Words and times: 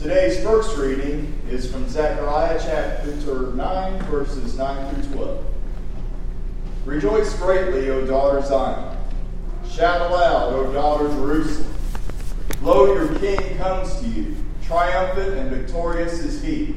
Today's 0.00 0.42
first 0.42 0.78
reading 0.78 1.38
is 1.50 1.70
from 1.70 1.86
Zechariah 1.86 2.58
chapter 2.58 3.14
9, 3.52 4.02
verses 4.04 4.56
9 4.56 4.94
through 4.94 5.12
12. 5.12 5.44
Rejoice 6.86 7.34
greatly, 7.36 7.90
O 7.90 8.06
daughter 8.06 8.40
Zion. 8.40 8.96
Shout 9.70 10.10
aloud, 10.10 10.54
O 10.54 10.72
daughter 10.72 11.06
Jerusalem. 11.08 11.74
Lo, 12.62 12.94
your 12.94 13.14
king 13.18 13.58
comes 13.58 13.94
to 14.00 14.06
you. 14.06 14.36
Triumphant 14.64 15.34
and 15.34 15.50
victorious 15.50 16.14
is 16.20 16.42
he, 16.42 16.76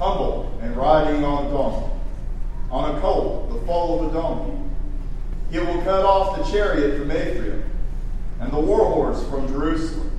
humble 0.00 0.58
and 0.60 0.76
riding 0.76 1.22
on 1.22 1.46
a 1.46 1.50
donkey, 1.50 1.92
on 2.72 2.96
a 2.96 3.00
colt, 3.00 3.48
the 3.48 3.64
foal 3.64 4.00
of 4.00 4.10
a 4.10 4.12
donkey. 4.12 4.58
He 5.52 5.60
will 5.60 5.82
cut 5.82 6.04
off 6.04 6.36
the 6.36 6.50
chariot 6.50 6.98
from 6.98 7.12
Ephraim, 7.12 7.62
and 8.40 8.52
the 8.52 8.58
war 8.58 8.86
horse 8.86 9.24
from 9.28 9.46
Jerusalem 9.46 10.15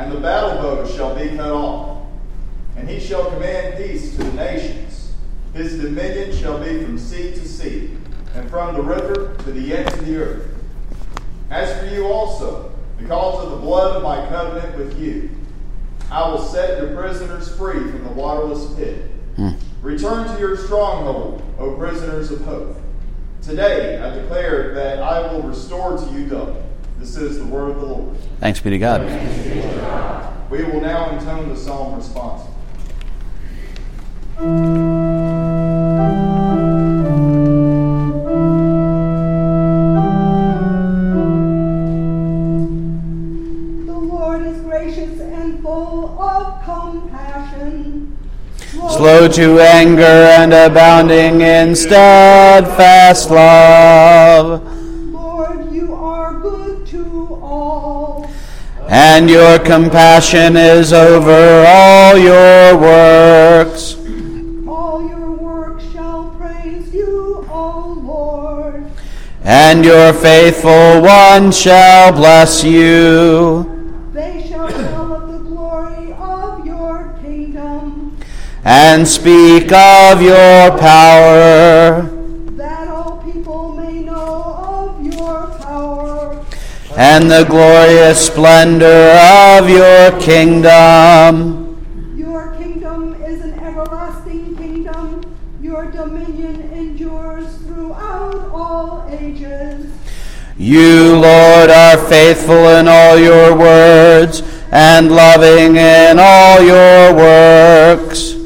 and 0.00 0.10
the 0.12 0.18
battle 0.18 0.62
bow 0.62 0.86
shall 0.86 1.14
be 1.14 1.28
cut 1.36 1.50
off. 1.50 2.06
And 2.74 2.88
he 2.88 2.98
shall 2.98 3.30
command 3.30 3.76
peace 3.76 4.16
to 4.16 4.24
the 4.24 4.32
nations. 4.32 5.12
His 5.52 5.78
dominion 5.78 6.34
shall 6.34 6.58
be 6.58 6.82
from 6.82 6.98
sea 6.98 7.32
to 7.32 7.46
sea, 7.46 7.98
and 8.34 8.48
from 8.48 8.74
the 8.74 8.82
river 8.82 9.36
to 9.44 9.52
the 9.52 9.76
ends 9.76 9.92
of 9.92 10.06
the 10.06 10.16
earth. 10.16 10.54
As 11.50 11.78
for 11.78 11.94
you 11.94 12.06
also, 12.06 12.72
because 12.96 13.44
of 13.44 13.50
the 13.50 13.56
blood 13.58 13.96
of 13.96 14.02
my 14.02 14.26
covenant 14.28 14.78
with 14.78 14.98
you, 14.98 15.28
I 16.10 16.26
will 16.30 16.38
set 16.38 16.80
your 16.80 16.96
prisoners 16.96 17.54
free 17.56 17.80
from 17.80 18.02
the 18.04 18.10
waterless 18.10 18.74
pit. 18.76 19.02
Hmm. 19.36 19.50
Return 19.82 20.26
to 20.28 20.40
your 20.40 20.56
stronghold, 20.56 21.42
O 21.58 21.76
prisoners 21.76 22.30
of 22.30 22.40
hope. 22.42 22.74
Today 23.42 24.00
I 24.00 24.14
declare 24.14 24.72
that 24.74 25.02
I 25.02 25.30
will 25.30 25.42
restore 25.42 25.98
to 25.98 26.12
you 26.12 26.26
double. 26.26 26.70
This 27.00 27.16
is 27.16 27.38
the 27.38 27.46
word 27.46 27.70
of 27.70 27.80
the 27.80 27.86
Lord. 27.86 28.16
Thanks 28.40 28.60
be 28.60 28.70
to 28.70 28.78
God. 28.78 29.00
We 30.50 30.64
will 30.64 30.80
now 30.80 31.10
intone 31.10 31.48
the 31.48 31.56
psalm 31.56 31.94
response. 31.94 32.42
The 43.86 43.94
Lord 43.94 44.42
is 44.44 44.60
gracious 44.62 45.20
and 45.20 45.62
full 45.62 46.20
of 46.20 46.64
compassion. 46.64 48.18
Slow 48.72 49.28
to 49.28 49.60
anger 49.60 50.02
and 50.02 50.52
abounding 50.52 51.42
in 51.42 51.76
steadfast 51.76 53.30
love 53.30 54.69
and 58.90 59.30
your 59.30 59.60
compassion 59.60 60.56
is 60.56 60.92
over 60.92 61.64
all 61.64 62.18
your 62.18 62.76
works. 62.76 63.94
All 64.66 65.08
your 65.08 65.30
works 65.30 65.84
shall 65.92 66.30
praise 66.30 66.92
you, 66.92 67.46
O 67.48 68.00
Lord. 68.02 68.90
And 69.44 69.84
your 69.84 70.12
faithful 70.12 71.02
ones 71.02 71.56
shall 71.56 72.10
bless 72.10 72.64
you. 72.64 74.10
They 74.12 74.44
shall 74.48 74.68
tell 74.68 75.14
of 75.14 75.32
the 75.34 75.38
glory 75.38 76.12
of 76.14 76.66
your 76.66 77.16
kingdom. 77.22 78.18
And 78.64 79.06
speak 79.06 79.70
of 79.70 80.20
your 80.20 80.76
power 80.78 82.19
and 87.00 87.30
the 87.30 87.44
glorious 87.44 88.26
splendor 88.26 89.16
of 89.56 89.70
your 89.70 90.20
kingdom. 90.20 92.14
Your 92.14 92.54
kingdom 92.56 93.14
is 93.22 93.40
an 93.40 93.58
everlasting 93.58 94.54
kingdom. 94.58 95.22
Your 95.62 95.90
dominion 95.90 96.60
endures 96.72 97.56
throughout 97.62 98.50
all 98.52 99.08
ages. 99.08 99.90
You, 100.58 101.16
Lord, 101.16 101.70
are 101.70 101.96
faithful 101.96 102.68
in 102.68 102.86
all 102.86 103.16
your 103.18 103.56
words 103.56 104.42
and 104.70 105.10
loving 105.10 105.76
in 105.76 106.18
all 106.18 106.60
your 106.60 107.14
works. 107.14 108.39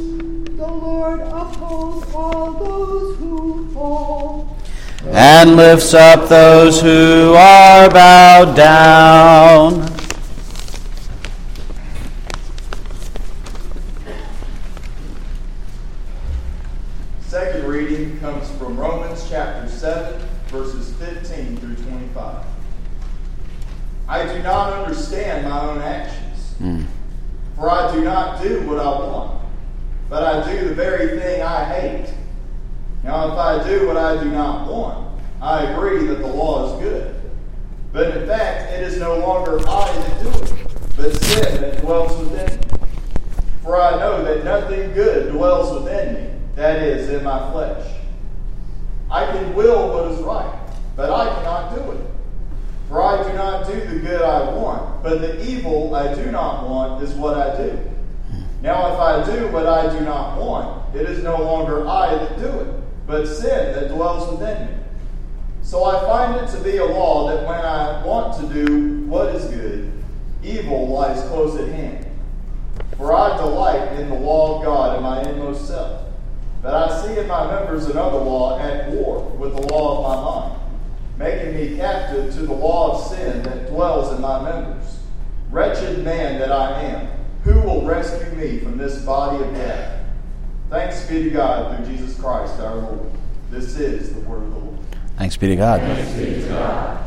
And 5.15 5.55
lifts 5.55 5.95
up 5.95 6.29
those 6.29 6.81
who 6.81 7.35
are 7.35 7.89
bowed 7.89 8.57
down. 8.57 9.87
Second 17.21 17.65
reading 17.69 18.19
comes 18.19 18.51
from 18.59 18.77
Romans 18.77 19.25
chapter 19.31 19.69
7, 19.69 20.21
verses 20.49 20.93
15 20.95 21.59
through 21.59 21.77
25. 21.77 22.45
I 24.09 24.27
do 24.35 24.43
not 24.43 24.73
understand 24.73 25.49
my 25.49 25.61
own 25.61 25.81
actions, 25.81 26.55
mm. 26.61 26.85
for 27.55 27.71
I 27.71 27.95
do 27.95 28.03
not 28.03 28.43
do 28.43 28.67
what 28.67 28.81
I 28.81 28.89
want, 28.89 29.43
but 30.09 30.25
I 30.25 30.53
do 30.53 30.69
the 30.69 30.75
very 30.75 31.21
thing 31.21 31.41
I 31.41 31.65
hate. 31.67 32.14
Now, 33.05 33.31
if 33.31 33.39
I 33.39 33.69
do 33.69 33.87
what 33.87 33.99
I 33.99 34.17
do 34.17 34.31
not 34.31 34.67
want, 34.67 35.21
I 35.43 35.65
agree 35.65 36.07
that 36.07 36.21
the 36.21 36.27
law 36.27 36.73
is 36.75 36.83
good. 36.83 37.15
But 37.93 38.17
in 38.17 38.27
fact, 38.27 38.73
it 38.73 38.83
is 38.83 38.99
no 38.99 39.19
longer 39.19 39.59
I 39.69 39.93
that 39.93 40.23
do 40.23 40.31
it, 40.31 40.67
but 40.97 41.23
sin 41.23 41.61
that 41.61 41.83
dwells 41.83 42.19
within 42.19 42.59
me. 42.59 42.67
For 43.63 43.79
I 43.79 43.99
know 43.99 44.25
that 44.25 44.43
nothing 44.43 44.95
good 44.95 45.33
dwells 45.33 45.79
within 45.79 46.15
me, 46.15 46.31
that 46.55 46.83
is, 46.83 47.11
in 47.11 47.23
my 47.23 47.53
flesh. 47.53 47.87
I 49.11 49.27
can 49.27 49.55
will 49.55 49.91
what 49.91 50.11
is 50.11 50.21
right, 50.21 50.59
but 50.97 51.11
I 51.11 51.27
cannot 51.35 51.75
do 51.75 51.93
it. 51.93 52.07
For 52.89 53.03
I 53.03 53.23
do 53.23 53.35
not 53.35 53.67
do 53.67 53.81
the 53.87 54.01
good 54.01 54.23
I 54.23 54.51
want, 54.51 55.03
but 55.03 55.21
the 55.21 55.47
evil 55.47 55.95
I 55.95 56.15
do 56.15 56.31
not 56.31 56.67
want 56.67 57.03
is 57.03 57.13
what 57.13 57.37
I 57.37 57.55
do. 57.55 57.79
Now, 58.63 58.95
if 58.95 58.99
I 58.99 59.37
do 59.37 59.49
what 59.49 59.67
I 59.67 59.95
do 59.95 60.03
not 60.07 60.41
want, 60.41 60.97
it 60.97 61.03
is 61.03 61.23
no 61.23 61.37
longer 61.37 61.87
I 61.87 62.15
that 62.15 62.39
do 62.39 62.49
it 62.49 62.84
but 63.07 63.27
sin 63.27 63.75
that 63.75 63.89
dwells 63.89 64.31
within 64.31 64.67
me. 64.67 64.75
So 65.63 65.85
I 65.85 66.01
find 66.01 66.41
it 66.41 66.51
to 66.57 66.63
be 66.63 66.77
a 66.77 66.85
law 66.85 67.29
that 67.29 67.47
when 67.47 67.59
I 67.59 68.05
want 68.05 68.39
to 68.41 68.65
do 68.65 69.05
what 69.07 69.35
is 69.35 69.45
good, 69.47 69.93
evil 70.43 70.89
lies 70.89 71.23
close 71.29 71.59
at 71.59 71.69
hand. 71.69 72.07
For 72.97 73.15
I 73.15 73.37
delight 73.39 73.99
in 73.99 74.09
the 74.09 74.15
law 74.15 74.59
of 74.59 74.65
God 74.65 74.97
in 74.97 75.03
my 75.03 75.23
inmost 75.23 75.67
self. 75.67 76.07
But 76.63 76.75
I 76.75 77.03
see 77.03 77.19
in 77.19 77.27
my 77.27 77.51
members 77.51 77.87
another 77.87 78.19
law 78.19 78.59
at 78.59 78.91
war 78.91 79.23
with 79.39 79.55
the 79.55 79.67
law 79.67 79.99
of 79.99 80.03
my 80.17 80.41
mind, 80.41 80.61
making 81.19 81.55
me 81.55 81.77
captive 81.77 82.33
to 82.35 82.43
the 82.47 82.55
law 82.55 82.95
of 82.95 83.07
sin 83.15 83.43
that 83.43 83.69
dwells 83.69 84.15
in 84.15 84.21
my 84.21 84.43
members. 84.43 84.99
Wretched 85.51 86.05
man 86.05 86.39
that 86.39 86.51
I 86.51 86.81
am, 86.83 87.09
who 87.43 87.61
will 87.61 87.83
rescue 87.83 88.35
me 88.35 88.59
from 88.61 88.79
this 88.79 89.05
body 89.05 89.45
of 89.45 89.55
death? 89.55 89.94
Thanks 90.75 91.07
be 91.07 91.23
to 91.23 91.31
God 91.31 91.77
through 91.77 91.87
Jesus 91.87 92.19
Christ 92.19 92.59
our 92.59 92.75
Lord. 92.75 93.13
This 93.49 93.79
is 93.79 94.13
the 94.13 94.19
word 94.23 94.43
of 94.43 94.51
the 94.51 94.59
Lord. 94.59 94.79
Thanks 95.17 95.37
be 95.37 95.47
to 95.47 95.55
God. 95.55 95.81
Thanks 95.81 96.13
be 96.15 96.25
to 96.43 96.49
God. 96.49 97.04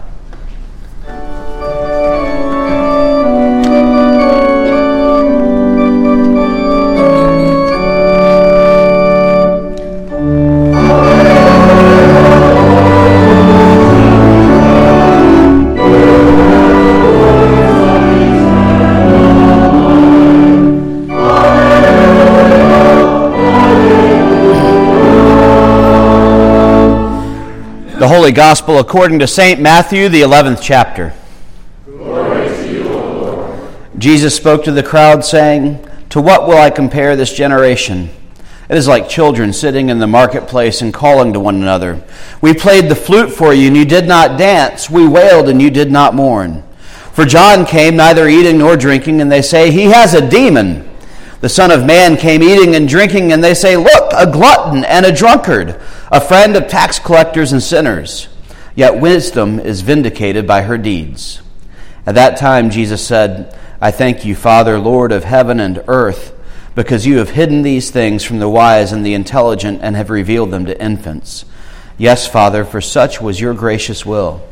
The 28.07 28.13
Holy 28.15 28.31
Gospel 28.31 28.80
according 28.80 29.19
to 29.19 29.27
St. 29.27 29.59
Matthew, 29.59 30.07
the 30.07 30.21
11th 30.21 30.62
chapter. 30.62 31.13
You, 31.86 33.69
Jesus 33.98 34.33
spoke 34.33 34.63
to 34.63 34.71
the 34.71 34.81
crowd, 34.81 35.25
saying, 35.25 35.86
To 36.12 36.21
what 36.21 36.48
will 36.48 36.56
I 36.56 36.69
compare 36.69 37.18
this 37.18 37.33
generation? 37.33 38.09
It 38.69 38.77
is 38.77 38.88
like 38.88 39.09
children 39.09 39.51
sitting 39.51 39.89
in 39.89 40.00
the 40.00 40.07
marketplace 40.07 40.81
and 40.81 40.94
calling 40.94 41.33
to 41.33 41.42
one 41.42 41.56
another. 41.56 42.01
We 42.39 42.54
played 42.54 42.88
the 42.88 42.95
flute 42.95 43.30
for 43.30 43.54
you, 43.54 43.68
and 43.68 43.75
you 43.75 43.83
did 43.83 44.07
not 44.07 44.39
dance. 44.39 44.89
We 44.89 45.06
wailed, 45.06 45.50
and 45.50 45.62
you 45.62 45.69
did 45.69 45.92
not 45.92 46.15
mourn. 46.15 46.63
For 47.12 47.25
John 47.25 47.65
came 47.65 47.98
neither 47.98 48.30
eating 48.30 48.59
nor 48.59 48.77
drinking, 48.77 49.19
and 49.19 49.30
they 49.30 49.42
say, 49.42 49.69
He 49.69 49.88
has 49.88 50.13
a 50.13 50.25
demon. 50.25 50.89
The 51.42 51.50
Son 51.50 51.71
of 51.71 51.86
Man 51.86 52.15
came 52.15 52.42
eating 52.42 52.74
and 52.77 52.88
drinking, 52.88 53.33
and 53.33 53.44
they 53.44 53.54
say, 53.54 53.75
Look, 53.75 54.13
a 54.15 54.31
glutton 54.31 54.86
and 54.86 55.06
a 55.06 55.12
drunkard, 55.12 55.77
a 56.12 56.21
friend 56.21 56.56
of 56.56 56.68
tax 56.68 57.00
collectors 57.00 57.51
and 57.51 57.62
sinners. 57.62 58.30
Yet 58.75 59.01
wisdom 59.01 59.59
is 59.59 59.81
vindicated 59.81 60.45
by 60.45 60.62
her 60.62 60.77
deeds. 60.77 61.42
At 62.06 62.15
that 62.15 62.38
time, 62.38 62.69
Jesus 62.69 63.06
said, 63.06 63.57
I 63.81 63.92
thank 63.92 64.24
you, 64.24 64.36
Father, 64.36 64.80
Lord 64.80 65.12
of 65.12 65.24
heaven 65.24 65.59
and 65.59 65.83
earth, 65.88 66.33
because 66.75 67.06
you 67.06 67.18
have 67.18 67.31
hidden 67.31 67.63
these 67.63 67.89
things 67.89 68.24
from 68.24 68.39
the 68.39 68.48
wise 68.48 68.92
and 68.92 69.06
the 69.06 69.13
intelligent 69.13 69.80
and 69.81 69.95
have 69.95 70.09
revealed 70.09 70.51
them 70.51 70.65
to 70.65 70.81
infants. 70.81 71.44
Yes, 71.98 72.27
Father, 72.27 72.63
for 72.63 72.81
such 72.81 73.19
was 73.19 73.42
your 73.42 73.54
gracious 73.54 74.06
will. 74.06 74.48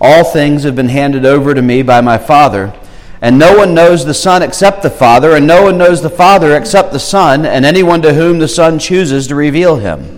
All 0.00 0.24
things 0.24 0.64
have 0.64 0.74
been 0.74 0.88
handed 0.88 1.26
over 1.26 1.54
to 1.54 1.60
me 1.60 1.82
by 1.82 2.00
my 2.00 2.18
Father, 2.18 2.74
and 3.20 3.38
no 3.38 3.56
one 3.56 3.74
knows 3.74 4.04
the 4.04 4.14
Son 4.14 4.42
except 4.42 4.82
the 4.82 4.90
Father, 4.90 5.36
and 5.36 5.46
no 5.46 5.62
one 5.62 5.76
knows 5.76 6.02
the 6.02 6.08
Father 6.08 6.56
except 6.56 6.92
the 6.92 6.98
Son, 6.98 7.44
and 7.44 7.64
anyone 7.66 8.00
to 8.02 8.14
whom 8.14 8.38
the 8.38 8.48
Son 8.48 8.78
chooses 8.78 9.26
to 9.26 9.34
reveal 9.34 9.76
him. 9.76 10.17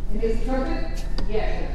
It 0.13 0.23
makes 0.23 0.41
a 0.41 0.45
trumpet? 0.45 1.05
Yeah. 1.29 1.67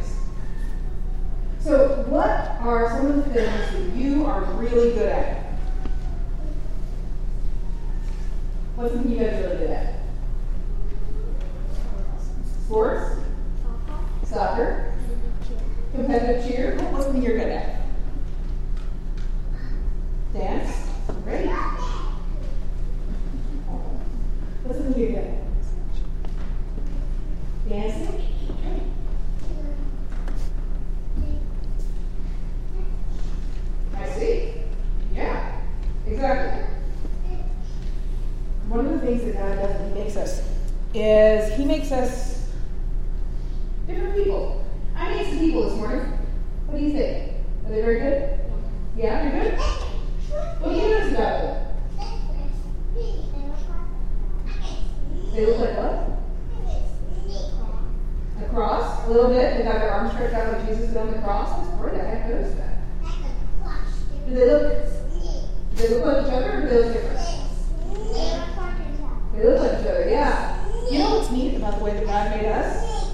So, 1.61 2.05
what 2.09 2.29
are 2.61 2.89
some 2.91 3.07
of 3.07 3.17
the 3.17 3.23
things 3.33 3.73
that 3.73 3.97
you 3.97 4.25
are 4.27 4.43
really 4.55 4.93
good 4.93 5.09
at? 5.09 5.47
What's 8.77 8.93
something 8.95 9.11
you 9.11 9.19
guys 9.19 9.43
really 9.43 9.57
good 9.57 9.71
at? 9.71 9.95
Sports? 12.67 13.17
Soccer? 14.25 14.95
Competitive 15.93 16.47
cheer? 16.47 16.77
What- 16.77 16.93
What's 16.93 17.05
something 17.07 17.23
you're 17.23 17.39
good 17.39 17.49
at? 17.49 17.81
Dance? 20.35 20.89
Great. 21.25 21.47
What's 24.63 24.79
something 24.79 25.01
you're 25.01 25.11
good 25.13 25.19
at? 25.25 25.37
Dancing? 27.69 28.23
I 33.97 34.09
see. 34.11 34.53
Yeah, 35.15 35.61
exactly. 36.07 36.65
One 38.69 38.87
of 38.87 38.93
the 38.93 39.07
things 39.07 39.25
that 39.25 39.35
God 39.35 39.57
does 39.57 39.81
when 39.81 39.93
He 39.95 40.01
makes 40.03 40.17
us 40.17 40.43
is 40.95 41.57
He 41.57 41.65
makes 41.65 41.91
us 41.93 42.51
different 43.87 44.15
people. 44.17 44.65
I 44.97 45.15
made 45.15 45.27
some 45.29 45.39
people 45.39 45.69
this 45.69 45.79
morning. 45.79 46.01
What 46.67 46.79
do 46.79 46.85
you 46.85 46.93
think? 46.93 47.33
Are 47.67 47.71
they 47.71 47.81
very 47.83 48.01
good? 48.01 48.41
Yeah, 48.97 49.23
you're 49.23 49.43
good? 49.45 49.59
What 50.61 50.71
do 50.73 50.77
you 50.77 50.89
notice 50.89 51.13
about 51.13 51.43
them? 51.43 51.63
They 55.37 55.45
look 55.45 55.59
like 55.59 55.77
what? 55.77 56.17
A 58.41 58.49
cross, 58.49 59.07
a 59.07 59.11
little 59.11 59.29
bit. 59.29 59.59
They 59.59 59.65
got 59.65 59.81
their 59.81 59.91
arms 59.91 60.13
stretched 60.13 60.35
out 60.35 60.51
like 60.51 60.67
Jesus 60.67 60.89
did 60.89 60.97
on 60.97 61.13
the 61.13 61.19
cross. 61.19 61.69
Where 61.79 61.93
the 61.93 61.99
heck 61.99 62.31
notice 62.31 62.55
that? 62.55 62.79
Do 64.27 64.35
they 64.35 64.47
look? 64.47 64.73
Do 65.75 65.77
they 65.77 65.89
look 65.95 66.07
like 66.07 66.27
each 66.27 66.33
other, 66.33 66.53
or 66.53 66.63
do 66.63 66.69
they 66.69 66.77
look 66.85 66.93
different? 66.95 67.21
They 69.35 69.45
look 69.45 69.61
like 69.61 69.81
each 69.81 69.87
other. 69.87 70.09
Yeah. 70.09 70.65
You 70.91 70.99
know 71.01 71.19
what's 71.19 71.31
neat 71.31 71.57
about 71.57 71.79
the 71.79 71.85
way 71.85 71.93
that 71.93 72.07
God 72.07 72.31
made 72.31 72.47
us? 72.47 73.13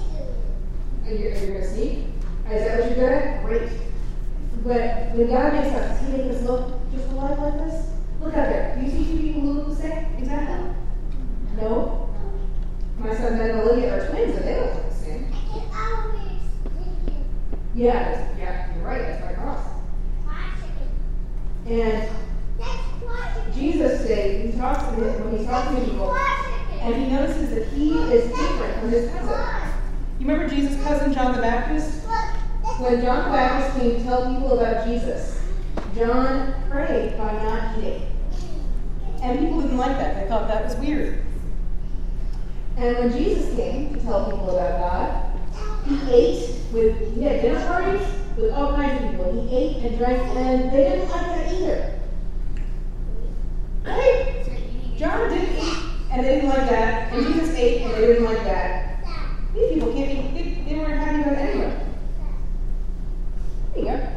Are 1.05 1.11
you, 1.11 1.27
are 1.27 1.33
you 1.33 1.47
going 1.47 1.61
to 1.61 1.73
sneak? 1.73 2.07
Is 2.49 2.63
that 2.63 2.79
what 2.79 2.97
you're 2.97 3.13
at? 3.13 3.43
Great. 3.43 3.69
But 4.63 5.11
when 5.13 5.27
God 5.27 5.53
makes 5.55 5.75
us, 5.75 5.99
He 5.99 6.07
make 6.13 6.31
us 6.31 6.41
look 6.43 6.79
just 6.93 7.09
alike 7.09 7.37
like 7.37 7.57
this? 7.57 7.89
Look 8.21 8.33
out 8.33 8.47
there. 8.47 8.77
Do 8.77 8.85
you 8.85 8.91
see 8.91 9.11
two 9.11 9.21
people 9.21 9.41
who 9.41 9.51
look 9.51 9.67
the 9.67 9.75
same? 9.75 10.05
Exactly. 10.19 10.69
No. 11.57 12.02
My 13.13 13.19
son 13.19 13.39
Olivia 13.39 13.93
are 13.93 14.09
twins, 14.09 14.35
and 14.37 14.47
they 14.47 14.55
don't 14.55 14.73
look 14.73 14.89
the 14.89 14.95
same. 14.95 15.31
Yeah, 17.75 18.27
yeah, 18.39 18.75
you're 18.75 18.83
right. 18.83 19.01
That's 19.03 19.23
my 19.23 19.33
cross. 19.33 19.67
And 21.67 22.09
Jesus 23.53 24.07
said, 24.07 24.43
he 24.43 24.57
talks 24.57 24.83
to 24.85 24.93
him 24.95 25.25
when 25.25 25.37
he's 25.37 25.45
talking 25.45 25.79
to 25.79 25.91
people, 25.91 26.15
and 26.15 26.95
he 26.95 27.11
notices 27.11 27.51
that 27.51 27.67
he 27.67 27.91
is 27.91 28.31
different 28.31 28.79
from 28.79 28.89
his 28.89 29.11
cousin. 29.11 29.73
You 30.19 30.27
remember 30.27 30.49
Jesus' 30.49 30.83
cousin 30.83 31.13
John 31.13 31.35
the 31.35 31.41
Baptist? 31.41 32.07
When 32.79 32.99
John 32.99 33.25
the 33.25 33.37
Baptist 33.37 33.79
came 33.79 33.95
to 33.95 34.03
tell 34.03 34.33
people 34.33 34.59
about 34.59 34.87
Jesus, 34.87 35.39
John 35.95 36.55
prayed 36.67 37.15
by 37.15 37.31
not 37.43 37.77
eating. 37.77 38.07
And 39.21 39.37
people 39.37 39.61
didn't 39.61 39.77
like 39.77 39.97
that. 39.99 40.15
They 40.15 40.27
thought 40.27 40.47
that 40.47 40.65
was 40.65 40.75
weird. 40.77 41.23
And 42.77 42.97
when 42.97 43.11
Jesus 43.11 43.55
came 43.55 43.93
to 43.93 43.99
tell 44.01 44.25
people 44.25 44.57
about 44.57 44.79
God, 44.79 45.33
he 45.87 46.11
ate 46.11 46.49
with, 46.71 47.15
he 47.15 47.23
had 47.23 47.41
dinner 47.41 47.65
parties 47.65 48.07
with 48.35 48.51
all 48.51 48.73
kinds 48.73 49.03
of 49.03 49.11
people. 49.11 49.47
He 49.47 49.55
ate 49.55 49.77
and 49.85 49.97
drank, 49.97 50.19
and 50.35 50.71
they 50.71 50.83
didn't 50.83 51.09
like 51.09 51.25
that 51.27 51.53
either. 51.53 51.99
Right? 53.85 54.59
John 54.97 55.29
didn't 55.29 55.57
eat, 55.57 55.77
and 56.11 56.25
they 56.25 56.35
didn't 56.35 56.49
like 56.49 56.69
that. 56.69 57.13
And 57.13 57.27
Jesus 57.27 57.55
ate, 57.55 57.81
and 57.83 57.93
they 57.93 58.07
didn't 58.07 58.25
like 58.25 58.43
that. 58.43 59.05
These 59.53 59.73
people 59.73 59.93
can't 59.93 60.11
eat, 60.11 60.33
they, 60.33 60.73
they 60.73 60.79
weren't 60.79 60.99
happy 60.99 61.21
about 61.21 61.33
it 61.33 61.39
anyway. 61.39 61.79
There 63.73 63.83
you 63.83 63.89
go. 63.89 64.09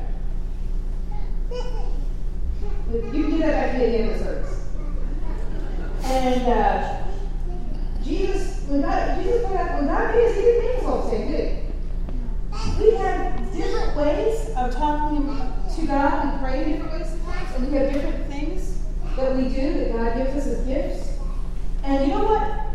You 2.93 3.01
can 3.03 3.31
do 3.31 3.39
that 3.39 3.55
after 3.55 3.79
the 3.79 3.99
end 3.99 4.11
of 4.11 4.19
the 4.19 4.25
service. 4.25 4.69
And 6.05 6.43
uh, 6.47 6.96
God, 8.83 9.23
Jesus 9.23 9.47
put 9.47 9.57
out, 9.57 9.75
when 9.77 9.87
God 9.87 10.15
made 10.15 10.25
us, 10.27 10.35
He 10.37 10.43
didn't 10.43 10.65
make 10.65 10.83
us 10.83 11.11
the 11.11 12.85
We 12.85 12.95
have 12.97 13.53
different 13.55 13.97
ways 13.97 14.49
of 14.57 14.75
talking 14.75 15.27
to 15.77 15.87
God. 15.87 16.33
We 16.33 16.39
pray 16.41 16.65
in 16.65 16.73
different 16.73 16.93
ways 16.93 17.11
sometimes, 17.11 17.55
and 17.55 17.71
we 17.71 17.79
have 17.79 17.93
different 17.93 18.27
things 18.27 18.83
that 19.17 19.37
we 19.37 19.45
do 19.45 19.75
that 19.75 19.93
God 19.93 20.17
gives 20.17 20.37
us 20.37 20.47
as 20.47 20.67
gifts. 20.67 21.19
And 21.85 22.07
you 22.07 22.15
know 22.15 22.25
what? 22.25 22.67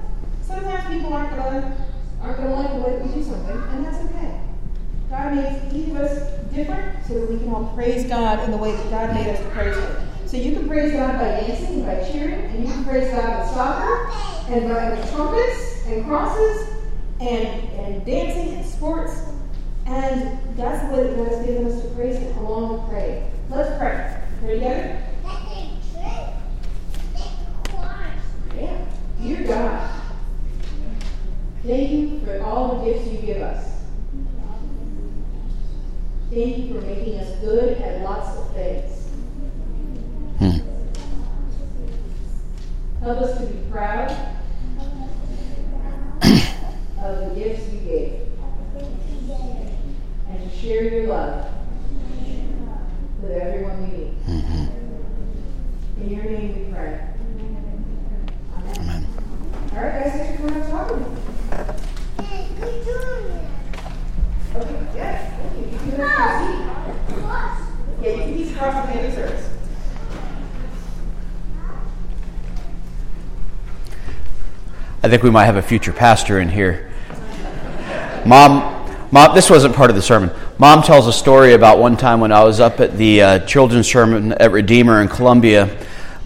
Sometimes 0.41 0.93
people 0.93 1.13
aren't 1.13 1.35
gonna 1.35 1.77
aren't 2.21 2.37
gonna 2.37 2.55
like 2.55 2.71
the 2.73 2.79
way 2.79 2.91
that 2.91 3.05
we 3.05 3.13
do 3.13 3.23
something, 3.23 3.57
and 3.57 3.85
that's 3.85 3.97
okay. 4.05 4.39
God 5.09 5.35
made 5.35 5.73
each 5.73 5.89
of 5.89 5.97
us 5.97 6.39
different 6.53 7.05
so 7.05 7.19
that 7.19 7.29
we 7.29 7.37
can 7.37 7.49
all 7.49 7.71
praise 7.75 8.05
God 8.05 8.43
in 8.45 8.51
the 8.51 8.57
way 8.57 8.71
that 8.71 8.89
God 8.89 9.13
made 9.13 9.27
us 9.27 9.39
to 9.39 9.49
praise 9.49 9.75
Him. 9.75 10.07
So 10.25 10.37
you 10.37 10.53
can 10.53 10.67
praise 10.67 10.93
God 10.93 11.19
by 11.19 11.41
dancing 11.41 11.83
and 11.83 11.85
by 11.85 12.09
cheering, 12.11 12.45
and 12.45 12.65
you 12.65 12.73
can 12.73 12.85
praise 12.85 13.11
God 13.11 13.39
with 13.39 13.53
soccer 13.53 14.09
and 14.53 14.69
by 14.69 14.91
with 14.91 15.11
trumpets 15.11 15.70
and 15.91 16.05
crosses 16.05 16.69
and, 17.19 17.47
and 17.79 18.05
dancing 18.05 18.55
and 18.55 18.65
sports. 18.65 19.23
And 19.85 20.39
that's 20.55 20.87
the 20.87 20.95
way 20.95 21.03
that 21.03 21.17
God 21.17 21.27
has 21.27 21.45
given 21.45 21.65
us 21.65 21.81
to 21.81 21.89
praise 21.89 22.17
Him 22.17 22.37
along 22.37 22.73
with 22.73 22.89
praying. 22.89 23.31
Let's 23.49 23.77
pray. 23.77 24.17
Pray 24.39 24.53
together? 24.55 25.03
Yeah. 28.55 28.85
Dear 29.21 29.43
God, 29.47 30.01
thank 31.63 31.89
you 31.91 32.19
for 32.25 32.41
all 32.41 32.79
the 32.79 32.85
gifts 32.91 33.07
you 33.11 33.17
give 33.19 33.41
us. 33.41 33.71
Thank 36.29 36.57
you 36.57 36.73
for 36.73 36.85
making 36.85 37.19
us 37.19 37.39
good 37.39 37.77
at 37.81 38.01
lots 38.01 38.37
of 38.37 38.53
things. 38.53 39.07
Hmm. 40.39 40.59
Help 43.03 43.17
us 43.19 43.37
to 43.39 43.45
be 43.45 43.71
proud 43.71 44.30
of 47.03 47.19
the 47.19 47.35
gifts 47.35 47.67
you 47.73 47.79
gave, 47.79 48.13
and 50.29 50.51
to 50.51 50.57
share 50.57 50.83
your 50.83 51.07
love 51.07 51.45
with 53.21 53.31
everyone 53.31 53.81
you 53.81 53.97
meet. 53.97 54.27
Mm-hmm. 54.27 54.65
In 56.01 56.09
your 56.09 56.23
name 56.23 56.67
we 56.67 56.73
pray. 56.73 56.93
Amen. 58.77 59.07
All 59.73 59.81
right, 59.81 60.03
guys, 60.03 60.11
thanks 60.13 60.41
for 60.41 60.47
coming 60.47 60.61
up 60.61 60.69
talking. 60.69 61.03
Okay, 62.19 62.41
you. 62.85 62.97
You 65.71 65.77
can 65.77 65.91
have 65.99 66.31
your 66.39 66.47
seat. 66.47 66.61
Yeah, 68.01 68.09
you 68.09 68.17
can 68.17 68.31
keep 68.37 68.49
the 68.53 68.59
answers. 68.61 69.41
I 75.03 75.09
think 75.09 75.23
we 75.23 75.31
might 75.31 75.45
have 75.45 75.55
a 75.55 75.63
future 75.63 75.93
pastor 75.93 76.39
in 76.39 76.49
here. 76.49 76.90
Mom, 78.25 79.09
Mom, 79.11 79.33
this 79.35 79.49
wasn't 79.49 79.75
part 79.75 79.89
of 79.89 79.95
the 79.95 80.01
sermon. 80.01 80.31
Mom 80.57 80.83
tells 80.83 81.07
a 81.07 81.13
story 81.13 81.53
about 81.53 81.79
one 81.79 81.97
time 81.97 82.19
when 82.19 82.31
I 82.31 82.43
was 82.43 82.59
up 82.59 82.79
at 82.79 82.97
the 82.97 83.21
uh, 83.21 83.39
children's 83.45 83.87
sermon 83.91 84.33
at 84.33 84.51
Redeemer 84.51 85.01
in 85.01 85.07
Columbia. 85.07 85.75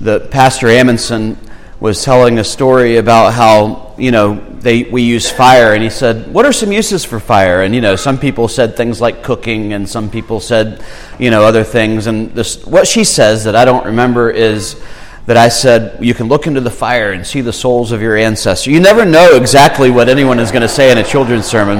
The 0.01 0.19
pastor 0.19 0.67
Amundsen 0.67 1.37
was 1.79 2.03
telling 2.03 2.39
a 2.39 2.43
story 2.43 2.97
about 2.97 3.33
how 3.33 3.95
you 3.97 4.11
know 4.11 4.35
they 4.59 4.83
we 4.83 5.03
use 5.03 5.29
fire, 5.29 5.73
and 5.73 5.81
he 5.81 5.89
said, 5.89 6.33
"What 6.33 6.45
are 6.45 6.51
some 6.51 6.71
uses 6.71 7.05
for 7.05 7.19
fire?" 7.19 7.63
And 7.63 7.73
you 7.73 7.81
know, 7.81 7.95
some 7.95 8.17
people 8.17 8.47
said 8.47 8.75
things 8.75 8.99
like 8.99 9.23
cooking, 9.23 9.73
and 9.73 9.87
some 9.87 10.09
people 10.09 10.39
said, 10.39 10.83
you 11.17 11.29
know, 11.29 11.43
other 11.43 11.63
things. 11.63 12.07
And 12.07 12.31
this, 12.31 12.65
what 12.65 12.87
she 12.87 13.03
says 13.03 13.45
that 13.45 13.55
I 13.55 13.63
don't 13.63 13.85
remember 13.85 14.29
is 14.29 14.81
that 15.25 15.37
I 15.37 15.49
said, 15.49 16.03
You 16.03 16.13
can 16.13 16.27
look 16.27 16.47
into 16.47 16.61
the 16.61 16.71
fire 16.71 17.11
and 17.11 17.25
see 17.25 17.41
the 17.41 17.53
souls 17.53 17.91
of 17.91 18.01
your 18.01 18.15
ancestors. 18.15 18.71
You 18.71 18.79
never 18.79 19.05
know 19.05 19.35
exactly 19.35 19.89
what 19.89 20.09
anyone 20.09 20.39
is 20.39 20.51
going 20.51 20.61
to 20.61 20.69
say 20.69 20.91
in 20.91 20.97
a 20.97 21.03
children's 21.03 21.45
sermon. 21.45 21.79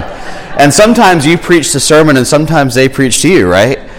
And 0.58 0.74
sometimes 0.74 1.25
you 1.25 1.38
preach 1.38 1.74
the 1.74 1.80
sermon 1.80 2.18
and 2.18 2.25
sometimes 2.25 2.74
they 2.74 2.90
preach 2.90 3.22
to 3.22 3.30
you, 3.30 3.48
right? 3.48 3.90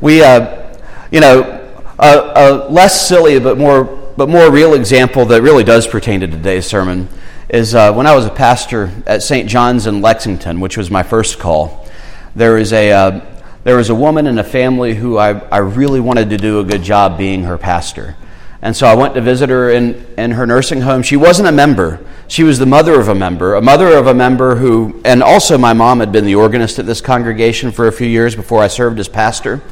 We, 0.00 0.22
uh, 0.22 0.76
you 1.10 1.20
know, 1.20 1.60
a, 1.98 2.32
a 2.34 2.68
less 2.70 3.08
silly 3.08 3.40
but 3.40 3.58
more, 3.58 3.84
but 4.16 4.28
more 4.28 4.50
real 4.50 4.74
example 4.74 5.24
that 5.26 5.42
really 5.42 5.64
does 5.64 5.86
pertain 5.86 6.20
to 6.20 6.26
today's 6.26 6.66
sermon 6.66 7.08
is 7.48 7.74
uh, 7.74 7.92
when 7.92 8.06
I 8.06 8.14
was 8.14 8.26
a 8.26 8.30
pastor 8.30 8.90
at 9.06 9.22
St. 9.22 9.48
John's 9.48 9.86
in 9.86 10.00
Lexington, 10.00 10.60
which 10.60 10.76
was 10.76 10.90
my 10.90 11.02
first 11.02 11.38
call. 11.38 11.88
There 12.34 12.54
was 12.54 12.72
a, 12.72 12.90
uh, 12.92 13.33
there 13.64 13.76
was 13.76 13.90
a 13.90 13.94
woman 13.94 14.26
in 14.26 14.38
a 14.38 14.44
family 14.44 14.94
who 14.94 15.18
I, 15.18 15.40
I 15.48 15.58
really 15.58 16.00
wanted 16.00 16.30
to 16.30 16.36
do 16.36 16.60
a 16.60 16.64
good 16.64 16.82
job 16.82 17.18
being 17.18 17.44
her 17.44 17.58
pastor. 17.58 18.14
And 18.60 18.76
so 18.76 18.86
I 18.86 18.94
went 18.94 19.14
to 19.14 19.20
visit 19.20 19.50
her 19.50 19.70
in, 19.70 20.06
in 20.16 20.30
her 20.32 20.46
nursing 20.46 20.82
home. 20.82 21.02
She 21.02 21.16
wasn't 21.16 21.48
a 21.48 21.52
member. 21.52 22.00
She 22.28 22.44
was 22.44 22.58
the 22.58 22.66
mother 22.66 22.98
of 23.00 23.08
a 23.08 23.14
member, 23.14 23.54
a 23.54 23.62
mother 23.62 23.96
of 23.96 24.06
a 24.06 24.14
member 24.14 24.56
who, 24.56 25.00
and 25.04 25.22
also 25.22 25.58
my 25.58 25.72
mom 25.72 26.00
had 26.00 26.12
been 26.12 26.24
the 26.24 26.34
organist 26.34 26.78
at 26.78 26.86
this 26.86 27.00
congregation 27.00 27.72
for 27.72 27.88
a 27.88 27.92
few 27.92 28.06
years 28.06 28.34
before 28.34 28.60
I 28.60 28.68
served 28.68 28.98
as 29.00 29.08
pastor. 29.08 29.62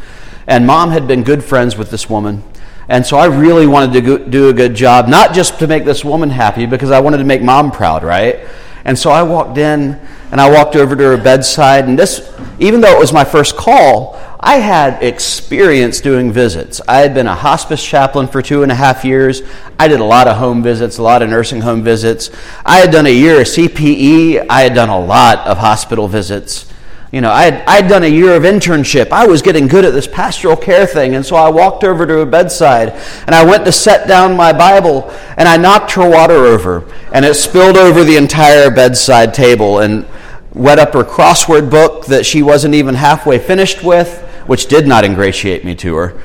And 0.47 0.67
mom 0.67 0.91
had 0.91 1.07
been 1.07 1.23
good 1.23 1.45
friends 1.45 1.77
with 1.77 1.91
this 1.91 2.11
woman. 2.11 2.43
And 2.89 3.07
so 3.07 3.17
I 3.17 3.27
really 3.27 3.67
wanted 3.67 3.93
to 3.93 4.01
go, 4.01 4.19
do 4.19 4.49
a 4.49 4.53
good 4.53 4.75
job, 4.75 5.09
not 5.09 5.35
just 5.35 5.59
to 5.61 5.67
make 5.67 5.85
this 5.85 6.05
woman 6.05 6.29
happy, 6.31 6.67
because 6.67 6.91
I 6.91 7.01
wanted 7.01 7.19
to 7.19 7.25
make 7.25 7.43
mom 7.43 7.71
proud, 7.71 8.03
right? 8.03 8.41
And 8.85 8.99
so 8.99 9.11
I 9.11 9.23
walked 9.23 9.57
in 9.57 10.01
and 10.33 10.41
I 10.41 10.51
walked 10.51 10.75
over 10.77 10.97
to 10.97 11.03
her 11.05 11.17
bedside. 11.19 11.85
And 11.85 11.97
this, 11.97 12.35
even 12.59 12.81
though 12.81 12.97
it 12.97 12.99
was 12.99 13.13
my 13.13 13.23
first 13.23 13.55
call, 13.55 14.19
I 14.41 14.57
had 14.57 15.03
experience 15.03 16.01
doing 16.01 16.33
visits. 16.33 16.81
I 16.89 16.99
had 16.99 17.15
been 17.15 17.29
a 17.29 17.35
hospice 17.35 17.85
chaplain 17.85 18.27
for 18.27 18.41
two 18.41 18.63
and 18.63 18.73
a 18.73 18.75
half 18.75 19.05
years. 19.05 19.43
I 19.79 19.87
did 19.89 20.01
a 20.01 20.05
lot 20.05 20.27
of 20.27 20.39
home 20.39 20.63
visits, 20.63 20.97
a 20.97 21.03
lot 21.03 21.23
of 21.23 21.29
nursing 21.29 21.61
home 21.61 21.85
visits. 21.85 22.31
I 22.65 22.79
had 22.79 22.91
done 22.91 23.07
a 23.07 23.15
year 23.15 23.43
of 23.43 23.47
CPE. 23.47 24.47
I 24.49 24.63
had 24.63 24.75
done 24.75 24.89
a 24.89 24.99
lot 24.99 25.47
of 25.47 25.59
hospital 25.59 26.09
visits. 26.09 26.67
You 27.13 27.21
know, 27.21 27.31
I 27.31 27.43
had, 27.45 27.65
I'd 27.69 27.89
done 27.91 28.05
a 28.05 28.09
year 28.09 28.35
of 28.35 28.45
internship. 28.45 29.11
I 29.13 29.27
was 29.27 29.43
getting 29.43 29.69
good 29.69 29.85
at 29.85 29.93
this 29.93 30.07
pastoral 30.07 30.57
care 30.57 30.87
thing. 30.87 31.15
And 31.15 31.27
so 31.27 31.37
I 31.37 31.51
walked 31.51 31.85
over 31.85 32.07
to 32.07 32.21
a 32.21 32.27
bedside 32.27 32.89
and 33.27 33.35
I 33.35 33.45
went 33.45 33.67
to 33.67 33.73
set 33.73 34.09
down 34.09 34.35
my 34.35 34.55
Bible 34.55 35.11
and 35.37 35.47
I 35.47 35.59
knocked 35.59 35.93
her 35.93 36.09
water 36.09 36.47
over 36.47 36.91
and 37.13 37.27
it 37.27 37.35
spilled 37.35 37.77
over 37.77 38.03
the 38.03 38.17
entire 38.17 38.71
bedside 38.71 39.35
table 39.35 39.81
and 39.81 40.07
wet 40.55 40.79
up 40.79 40.93
her 40.93 41.05
crossword 41.05 41.71
book 41.71 42.07
that 42.07 42.27
she 42.27 42.43
wasn't 42.43 42.75
even 42.75 42.95
halfway 42.95 43.39
finished 43.39 43.83
with, 43.83 44.21
which 44.47 44.67
did 44.67 44.87
not 44.87 45.05
ingratiate 45.05 45.65
me 45.65 45.75
to 45.77 45.95
her. 45.97 46.21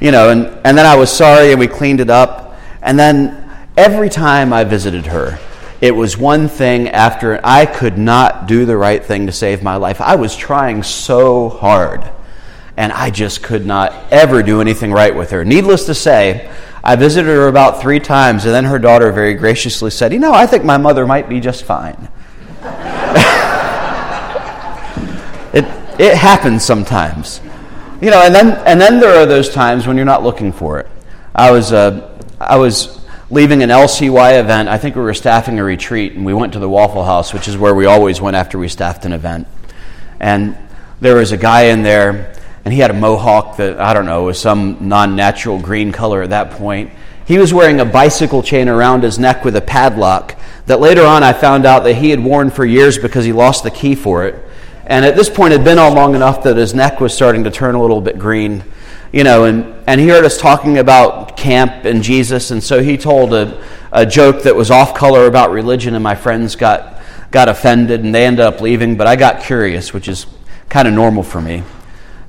You 0.00 0.10
know, 0.10 0.30
and, 0.30 0.46
and 0.64 0.76
then 0.76 0.86
I 0.86 0.96
was 0.96 1.10
sorry 1.10 1.50
and 1.50 1.60
we 1.60 1.66
cleaned 1.66 2.00
it 2.00 2.10
up. 2.10 2.58
And 2.82 2.98
then 2.98 3.50
every 3.76 4.10
time 4.10 4.52
I 4.52 4.64
visited 4.64 5.06
her, 5.06 5.38
it 5.80 5.94
was 5.94 6.16
one 6.16 6.48
thing 6.48 6.88
after 6.88 7.40
I 7.44 7.66
could 7.66 7.98
not 7.98 8.46
do 8.46 8.64
the 8.64 8.76
right 8.76 9.04
thing 9.04 9.26
to 9.26 9.32
save 9.32 9.62
my 9.62 9.76
life. 9.76 10.00
I 10.00 10.14
was 10.16 10.36
trying 10.36 10.82
so 10.82 11.48
hard, 11.48 12.08
and 12.76 12.92
I 12.92 13.10
just 13.10 13.42
could 13.42 13.66
not 13.66 13.92
ever 14.10 14.42
do 14.42 14.60
anything 14.60 14.92
right 14.92 15.14
with 15.14 15.30
her. 15.30 15.44
Needless 15.44 15.86
to 15.86 15.94
say, 15.94 16.50
I 16.82 16.96
visited 16.96 17.28
her 17.28 17.48
about 17.48 17.82
three 17.82 18.00
times, 18.00 18.44
and 18.44 18.54
then 18.54 18.64
her 18.64 18.78
daughter 18.78 19.10
very 19.12 19.34
graciously 19.34 19.90
said, 19.90 20.12
You 20.12 20.20
know, 20.20 20.32
I 20.32 20.46
think 20.46 20.64
my 20.64 20.76
mother 20.78 21.06
might 21.06 21.28
be 21.28 21.40
just 21.40 21.64
fine. 21.64 22.08
It, 25.54 25.64
it 26.00 26.16
happens 26.16 26.64
sometimes. 26.64 27.40
You 28.00 28.10
know, 28.10 28.22
and 28.22 28.34
then, 28.34 28.52
and 28.66 28.80
then 28.80 29.00
there 29.00 29.16
are 29.16 29.26
those 29.26 29.48
times 29.48 29.86
when 29.86 29.96
you're 29.96 30.04
not 30.04 30.22
looking 30.22 30.52
for 30.52 30.80
it. 30.80 30.88
I 31.34 31.50
was, 31.52 31.72
uh, 31.72 32.18
I 32.40 32.56
was 32.56 33.00
leaving 33.30 33.62
an 33.62 33.70
LCY 33.70 34.40
event. 34.40 34.68
I 34.68 34.78
think 34.78 34.96
we 34.96 35.02
were 35.02 35.14
staffing 35.14 35.58
a 35.58 35.64
retreat, 35.64 36.12
and 36.14 36.24
we 36.24 36.34
went 36.34 36.52
to 36.54 36.58
the 36.58 36.68
Waffle 36.68 37.04
House, 37.04 37.32
which 37.32 37.48
is 37.48 37.56
where 37.56 37.74
we 37.74 37.86
always 37.86 38.20
went 38.20 38.36
after 38.36 38.58
we 38.58 38.68
staffed 38.68 39.04
an 39.04 39.12
event. 39.12 39.46
And 40.20 40.56
there 41.00 41.16
was 41.16 41.32
a 41.32 41.36
guy 41.36 41.66
in 41.66 41.82
there, 41.82 42.34
and 42.64 42.74
he 42.74 42.80
had 42.80 42.90
a 42.90 42.94
mohawk 42.94 43.56
that, 43.58 43.80
I 43.80 43.94
don't 43.94 44.06
know, 44.06 44.24
was 44.24 44.40
some 44.40 44.88
non 44.88 45.16
natural 45.16 45.58
green 45.60 45.92
color 45.92 46.22
at 46.22 46.30
that 46.30 46.50
point. 46.52 46.92
He 47.26 47.38
was 47.38 47.54
wearing 47.54 47.80
a 47.80 47.84
bicycle 47.84 48.42
chain 48.42 48.68
around 48.68 49.02
his 49.02 49.18
neck 49.18 49.44
with 49.44 49.56
a 49.56 49.60
padlock 49.60 50.36
that 50.66 50.80
later 50.80 51.04
on 51.04 51.22
I 51.22 51.32
found 51.32 51.64
out 51.64 51.84
that 51.84 51.94
he 51.94 52.10
had 52.10 52.22
worn 52.22 52.50
for 52.50 52.66
years 52.66 52.98
because 52.98 53.24
he 53.24 53.32
lost 53.32 53.64
the 53.64 53.70
key 53.70 53.94
for 53.94 54.26
it. 54.26 54.43
And 54.86 55.04
at 55.04 55.16
this 55.16 55.30
point, 55.30 55.52
had 55.52 55.64
been 55.64 55.78
on 55.78 55.94
long 55.94 56.14
enough 56.14 56.42
that 56.42 56.56
his 56.56 56.74
neck 56.74 57.00
was 57.00 57.14
starting 57.14 57.44
to 57.44 57.50
turn 57.50 57.74
a 57.74 57.80
little 57.80 58.00
bit 58.00 58.18
green 58.18 58.64
you 59.14 59.22
know, 59.22 59.44
and, 59.44 59.72
and 59.86 60.00
he 60.00 60.08
heard 60.08 60.24
us 60.24 60.36
talking 60.36 60.78
about 60.78 61.36
camp 61.36 61.84
and 61.84 62.02
Jesus, 62.02 62.50
and 62.50 62.60
so 62.60 62.82
he 62.82 62.96
told 62.96 63.32
a, 63.32 63.64
a 63.92 64.04
joke 64.04 64.42
that 64.42 64.56
was 64.56 64.72
off 64.72 64.92
color 64.92 65.26
about 65.26 65.52
religion, 65.52 65.94
and 65.94 66.02
my 66.02 66.16
friends 66.16 66.56
got, 66.56 67.00
got 67.30 67.48
offended 67.48 68.02
and 68.02 68.12
they 68.12 68.26
ended 68.26 68.44
up 68.44 68.60
leaving, 68.60 68.96
but 68.96 69.06
I 69.06 69.14
got 69.14 69.40
curious, 69.40 69.92
which 69.92 70.08
is 70.08 70.26
kind 70.68 70.88
of 70.88 70.94
normal 70.94 71.22
for 71.22 71.40
me, 71.40 71.62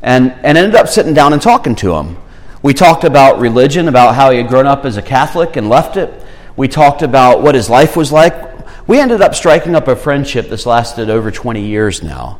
and, 0.04 0.32
and 0.44 0.60
ended 0.60 0.76
up 0.76 0.88
sitting 0.88 1.16
down 1.16 1.34
and 1.34 1.42
talking 1.42 1.74
to 1.78 1.96
him. 1.96 2.18
We 2.62 2.76
talked 2.76 3.04
about 3.04 3.40
religion, 3.40 3.88
about 3.88 4.14
how 4.14 4.30
he 4.30 4.38
had 4.38 4.48
grown 4.48 4.68
up 4.68 4.86
as 4.86 4.96
a 4.96 5.02
Catholic 5.02 5.56
and 5.56 5.68
left 5.68 5.98
it. 5.98 6.14
We 6.56 6.68
talked 6.68 7.02
about 7.02 7.42
what 7.42 7.56
his 7.56 7.68
life 7.68 7.98
was 7.98 8.12
like. 8.12 8.88
We 8.88 9.00
ended 9.00 9.24
up 9.24 9.34
striking 9.34 9.74
up 9.74 9.88
a 9.88 9.96
friendship 9.96 10.50
that's 10.50 10.68
lasted 10.68 11.10
over 11.10 11.32
20 11.32 11.66
years 11.66 12.04
now. 12.04 12.38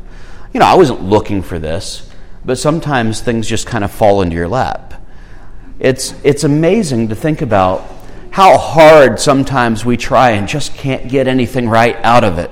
You 0.56 0.60
know, 0.60 0.66
I 0.66 0.76
wasn't 0.76 1.04
looking 1.04 1.44
for 1.44 1.60
this 1.60 2.10
but 2.46 2.58
sometimes 2.58 3.22
things 3.22 3.48
just 3.48 3.66
kind 3.66 3.84
of 3.84 3.92
fall 3.92 4.22
into 4.22 4.36
your 4.36 4.48
lap. 4.48 4.94
It's, 5.80 6.14
it's 6.24 6.44
amazing 6.44 7.10
to 7.10 7.16
think 7.16 7.42
about 7.42 7.84
how 8.30 8.58
hard 8.58 9.20
sometimes 9.20 9.84
we 9.84 9.98
try 9.98 10.32
and 10.32 10.48
just 10.48 10.76
can't 10.76 11.10
get 11.10 11.28
anything 11.28 11.68
right 11.68 11.96
out 12.04 12.24
of 12.24 12.38
it. 12.38 12.52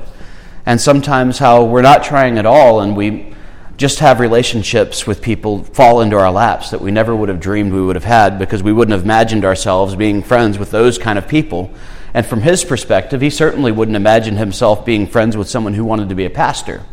And 0.66 0.82
sometimes 0.82 1.38
how 1.38 1.66
we're 1.66 1.82
not 1.82 2.04
trying 2.04 2.38
at 2.38 2.46
all 2.46 2.82
and 2.82 2.98
we 2.98 3.34
just 3.78 4.00
have 4.00 4.20
relationships 4.20 5.06
with 5.06 5.22
people 5.22 5.64
fall 5.64 6.02
into 6.02 6.18
our 6.18 6.32
laps 6.32 6.72
that 6.72 6.82
we 6.82 6.92
never 6.92 7.16
would 7.16 7.30
have 7.30 7.40
dreamed 7.40 7.74
we 7.74 7.82
would 7.82 7.96
have 7.96 8.04
had 8.04 8.40
because 8.40 8.64
we 8.64 8.74
wouldn't 8.74 8.94
have 8.94 9.04
imagined 9.04 9.46
ourselves 9.46 9.96
being 9.96 10.24
friends 10.24 10.58
with 10.58 10.72
those 10.72 10.98
kind 10.98 11.18
of 11.18 11.28
people. 11.28 11.72
And 12.14 12.26
from 12.26 12.42
his 12.42 12.64
perspective, 12.64 13.22
he 13.22 13.30
certainly 13.30 13.72
wouldn't 13.72 13.98
imagine 13.98 14.38
himself 14.38 14.86
being 14.86 15.08
friends 15.08 15.36
with 15.36 15.50
someone 15.50 15.74
who 15.74 15.86
wanted 15.86 16.10
to 16.10 16.16
be 16.16 16.26
a 16.26 16.30
pastor. 16.30 16.84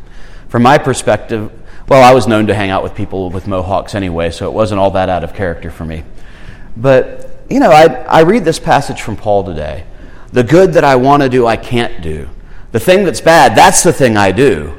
From 0.50 0.64
my 0.64 0.78
perspective, 0.78 1.52
well, 1.88 2.02
I 2.02 2.12
was 2.12 2.26
known 2.26 2.48
to 2.48 2.54
hang 2.54 2.70
out 2.70 2.82
with 2.82 2.96
people 2.96 3.30
with 3.30 3.46
mohawks 3.46 3.94
anyway, 3.94 4.32
so 4.32 4.48
it 4.48 4.52
wasn't 4.52 4.80
all 4.80 4.90
that 4.90 5.08
out 5.08 5.22
of 5.22 5.32
character 5.32 5.70
for 5.70 5.84
me. 5.84 6.02
But, 6.76 7.44
you 7.48 7.60
know, 7.60 7.70
I, 7.70 7.84
I 7.84 8.20
read 8.22 8.44
this 8.44 8.58
passage 8.58 9.00
from 9.00 9.16
Paul 9.16 9.44
today. 9.44 9.84
The 10.32 10.42
good 10.42 10.72
that 10.72 10.82
I 10.82 10.96
want 10.96 11.22
to 11.22 11.28
do, 11.28 11.46
I 11.46 11.56
can't 11.56 12.02
do. 12.02 12.28
The 12.72 12.80
thing 12.80 13.04
that's 13.04 13.20
bad, 13.20 13.56
that's 13.56 13.84
the 13.84 13.92
thing 13.92 14.16
I 14.16 14.32
do. 14.32 14.76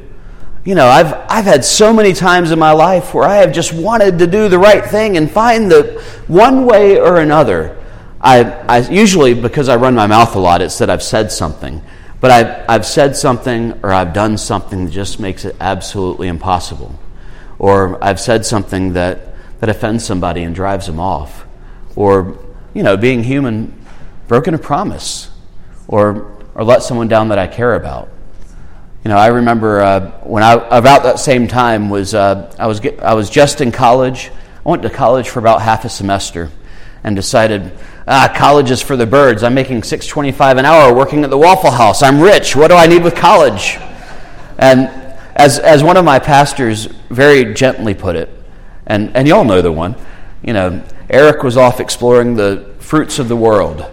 You 0.66 0.76
know, 0.76 0.88
I've, 0.88 1.14
I've 1.30 1.46
had 1.46 1.64
so 1.64 1.94
many 1.94 2.12
times 2.12 2.52
in 2.52 2.60
my 2.60 2.74
life 2.74 3.14
where 3.14 3.24
I 3.24 3.38
have 3.38 3.54
just 3.54 3.72
wanted 3.72 4.20
to 4.20 4.28
do 4.28 4.50
the 4.50 4.60
right 4.60 4.84
thing 4.84 5.16
and 5.16 5.32
find 5.32 5.72
the 5.72 6.04
one 6.28 6.66
way 6.66 7.00
or 7.00 7.22
another. 7.22 7.78
I, 8.20 8.44
I 8.44 8.80
usually, 8.90 9.34
because 9.34 9.70
I 9.70 9.78
run 9.78 9.96
my 9.96 10.08
mouth 10.08 10.36
a 10.36 10.40
lot, 10.40 10.62
it's 10.62 10.80
that 10.80 10.90
I've 10.90 11.02
said 11.02 11.32
something. 11.32 11.82
But 12.22 12.30
I've, 12.32 12.66
I've 12.70 12.86
said 12.86 13.18
something 13.18 13.74
or 13.84 13.92
I've 13.92 14.14
done 14.14 14.38
something 14.38 14.86
that 14.86 14.92
just 14.92 15.20
makes 15.20 15.44
it 15.44 15.56
absolutely 15.60 16.28
impossible. 16.28 16.98
Or 17.58 18.02
I've 18.02 18.20
said 18.20 18.46
something 18.46 18.94
that, 18.94 19.36
that 19.60 19.70
offends 19.70 20.06
somebody 20.06 20.44
and 20.44 20.54
drives 20.54 20.86
them 20.86 21.00
off. 21.00 21.46
Or, 21.96 22.38
you 22.76 22.84
know, 22.84 22.96
being 22.96 23.24
human, 23.24 23.74
broken 24.28 24.54
a 24.54 24.60
promise. 24.60 25.32
Or, 25.88 26.38
or 26.54 26.64
let 26.64 26.84
someone 26.84 27.08
down 27.08 27.30
that 27.30 27.40
I 27.40 27.48
care 27.48 27.74
about. 27.74 28.08
You 29.04 29.10
know, 29.10 29.18
I 29.18 29.28
remember 29.28 29.82
uh, 29.82 30.12
when 30.22 30.44
I, 30.44 30.54
about 30.54 31.04
that 31.04 31.20
same 31.20 31.48
time, 31.48 31.90
was, 31.90 32.14
uh, 32.14 32.54
I, 32.60 32.68
was 32.68 32.80
get, 32.80 33.00
I 33.02 33.16
was 33.16 33.32
just 33.32 33.62
in 33.62 33.72
college. 33.72 34.30
I 34.64 34.70
went 34.70 34.84
to 34.84 34.92
college 34.92 35.28
for 35.30 35.40
about 35.40 35.64
half 35.64 35.86
a 35.86 35.90
semester 35.90 36.52
and 37.04 37.16
decided 37.16 37.76
ah, 38.12 38.34
college 38.36 38.70
is 38.70 38.82
for 38.82 38.98
the 38.98 39.06
birds. 39.06 39.42
I'm 39.42 39.54
making 39.54 39.84
625 39.84 40.58
an 40.58 40.66
hour 40.66 40.94
working 40.94 41.24
at 41.24 41.30
the 41.30 41.38
Waffle 41.38 41.72
House. 41.72 42.04
I'm 42.04 42.20
rich. 42.20 42.56
What 42.56 42.68
do 42.68 42.76
I 42.76 42.86
need 42.86 43.04
with 43.04 43.16
college? 43.16 43.78
And 44.58 44.90
as, 45.36 45.60
as 45.60 45.82
one 45.82 45.96
of 45.96 46.04
my 46.04 46.20
pastors 46.20 46.86
very 47.10 47.54
gently 47.54 47.94
put 47.94 48.16
it, 48.16 48.30
And, 48.86 49.16
and 49.16 49.28
y'all 49.28 49.46
know 49.46 49.62
the 49.62 49.72
one. 49.72 49.96
You 50.44 50.54
know, 50.54 50.84
Eric 51.10 51.44
was 51.44 51.56
off 51.56 51.80
exploring 51.80 52.36
the 52.36 52.76
fruits 52.80 53.18
of 53.18 53.30
the 53.30 53.36
world. 53.36 53.86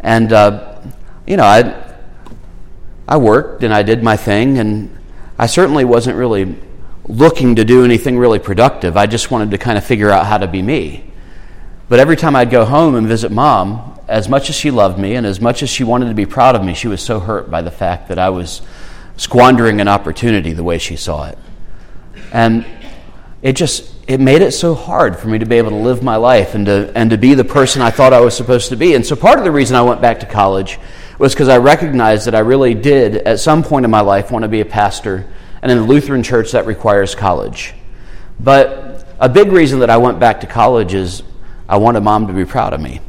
And, 0.00 0.32
uh, 0.32 0.82
you 1.26 1.36
know, 1.36 1.44
I, 1.44 1.96
I 3.08 3.16
worked 3.16 3.64
and 3.64 3.72
I 3.72 3.82
did 3.82 4.02
my 4.02 4.16
thing, 4.16 4.58
and 4.58 4.96
I 5.38 5.46
certainly 5.46 5.84
wasn't 5.84 6.16
really 6.16 6.56
looking 7.08 7.56
to 7.56 7.64
do 7.64 7.84
anything 7.84 8.18
really 8.18 8.38
productive. 8.38 8.96
I 8.96 9.06
just 9.06 9.30
wanted 9.30 9.50
to 9.52 9.58
kind 9.58 9.78
of 9.78 9.84
figure 9.84 10.10
out 10.10 10.26
how 10.26 10.38
to 10.38 10.46
be 10.46 10.60
me. 10.60 11.09
But 11.90 11.98
every 11.98 12.16
time 12.16 12.36
I'd 12.36 12.50
go 12.50 12.64
home 12.64 12.94
and 12.94 13.08
visit 13.08 13.32
mom, 13.32 13.98
as 14.06 14.28
much 14.28 14.48
as 14.48 14.54
she 14.54 14.70
loved 14.70 14.96
me 14.96 15.16
and 15.16 15.26
as 15.26 15.40
much 15.40 15.64
as 15.64 15.68
she 15.68 15.82
wanted 15.82 16.06
to 16.06 16.14
be 16.14 16.24
proud 16.24 16.54
of 16.54 16.64
me, 16.64 16.72
she 16.72 16.86
was 16.86 17.02
so 17.02 17.18
hurt 17.18 17.50
by 17.50 17.62
the 17.62 17.70
fact 17.72 18.10
that 18.10 18.18
I 18.18 18.30
was 18.30 18.62
squandering 19.16 19.80
an 19.80 19.88
opportunity 19.88 20.52
the 20.52 20.62
way 20.62 20.78
she 20.78 20.94
saw 20.94 21.28
it. 21.28 21.36
And 22.32 22.64
it 23.42 23.54
just 23.56 23.92
it 24.06 24.20
made 24.20 24.40
it 24.40 24.52
so 24.52 24.72
hard 24.72 25.18
for 25.18 25.26
me 25.26 25.40
to 25.40 25.46
be 25.46 25.56
able 25.56 25.70
to 25.70 25.76
live 25.76 26.00
my 26.00 26.14
life 26.14 26.54
and 26.54 26.64
to 26.66 26.92
and 26.94 27.10
to 27.10 27.18
be 27.18 27.34
the 27.34 27.42
person 27.44 27.82
I 27.82 27.90
thought 27.90 28.12
I 28.12 28.20
was 28.20 28.36
supposed 28.36 28.68
to 28.68 28.76
be. 28.76 28.94
And 28.94 29.04
so 29.04 29.16
part 29.16 29.40
of 29.40 29.44
the 29.44 29.50
reason 29.50 29.74
I 29.74 29.82
went 29.82 30.00
back 30.00 30.20
to 30.20 30.26
college 30.26 30.78
was 31.18 31.34
because 31.34 31.48
I 31.48 31.58
recognized 31.58 32.28
that 32.28 32.36
I 32.36 32.40
really 32.40 32.74
did 32.74 33.16
at 33.16 33.40
some 33.40 33.64
point 33.64 33.84
in 33.84 33.90
my 33.90 34.00
life 34.00 34.30
want 34.30 34.44
to 34.44 34.48
be 34.48 34.60
a 34.60 34.64
pastor 34.64 35.26
and 35.60 35.72
in 35.72 35.78
a 35.78 35.84
Lutheran 35.84 36.22
church 36.22 36.52
that 36.52 36.66
requires 36.66 37.16
college. 37.16 37.74
But 38.38 39.08
a 39.18 39.28
big 39.28 39.50
reason 39.50 39.80
that 39.80 39.90
I 39.90 39.96
went 39.96 40.20
back 40.20 40.42
to 40.42 40.46
college 40.46 40.94
is 40.94 41.24
I 41.70 41.76
wanted 41.76 42.00
mom 42.00 42.26
to 42.26 42.32
be 42.32 42.44
proud 42.44 42.72
of 42.72 42.80
me. 42.80 43.00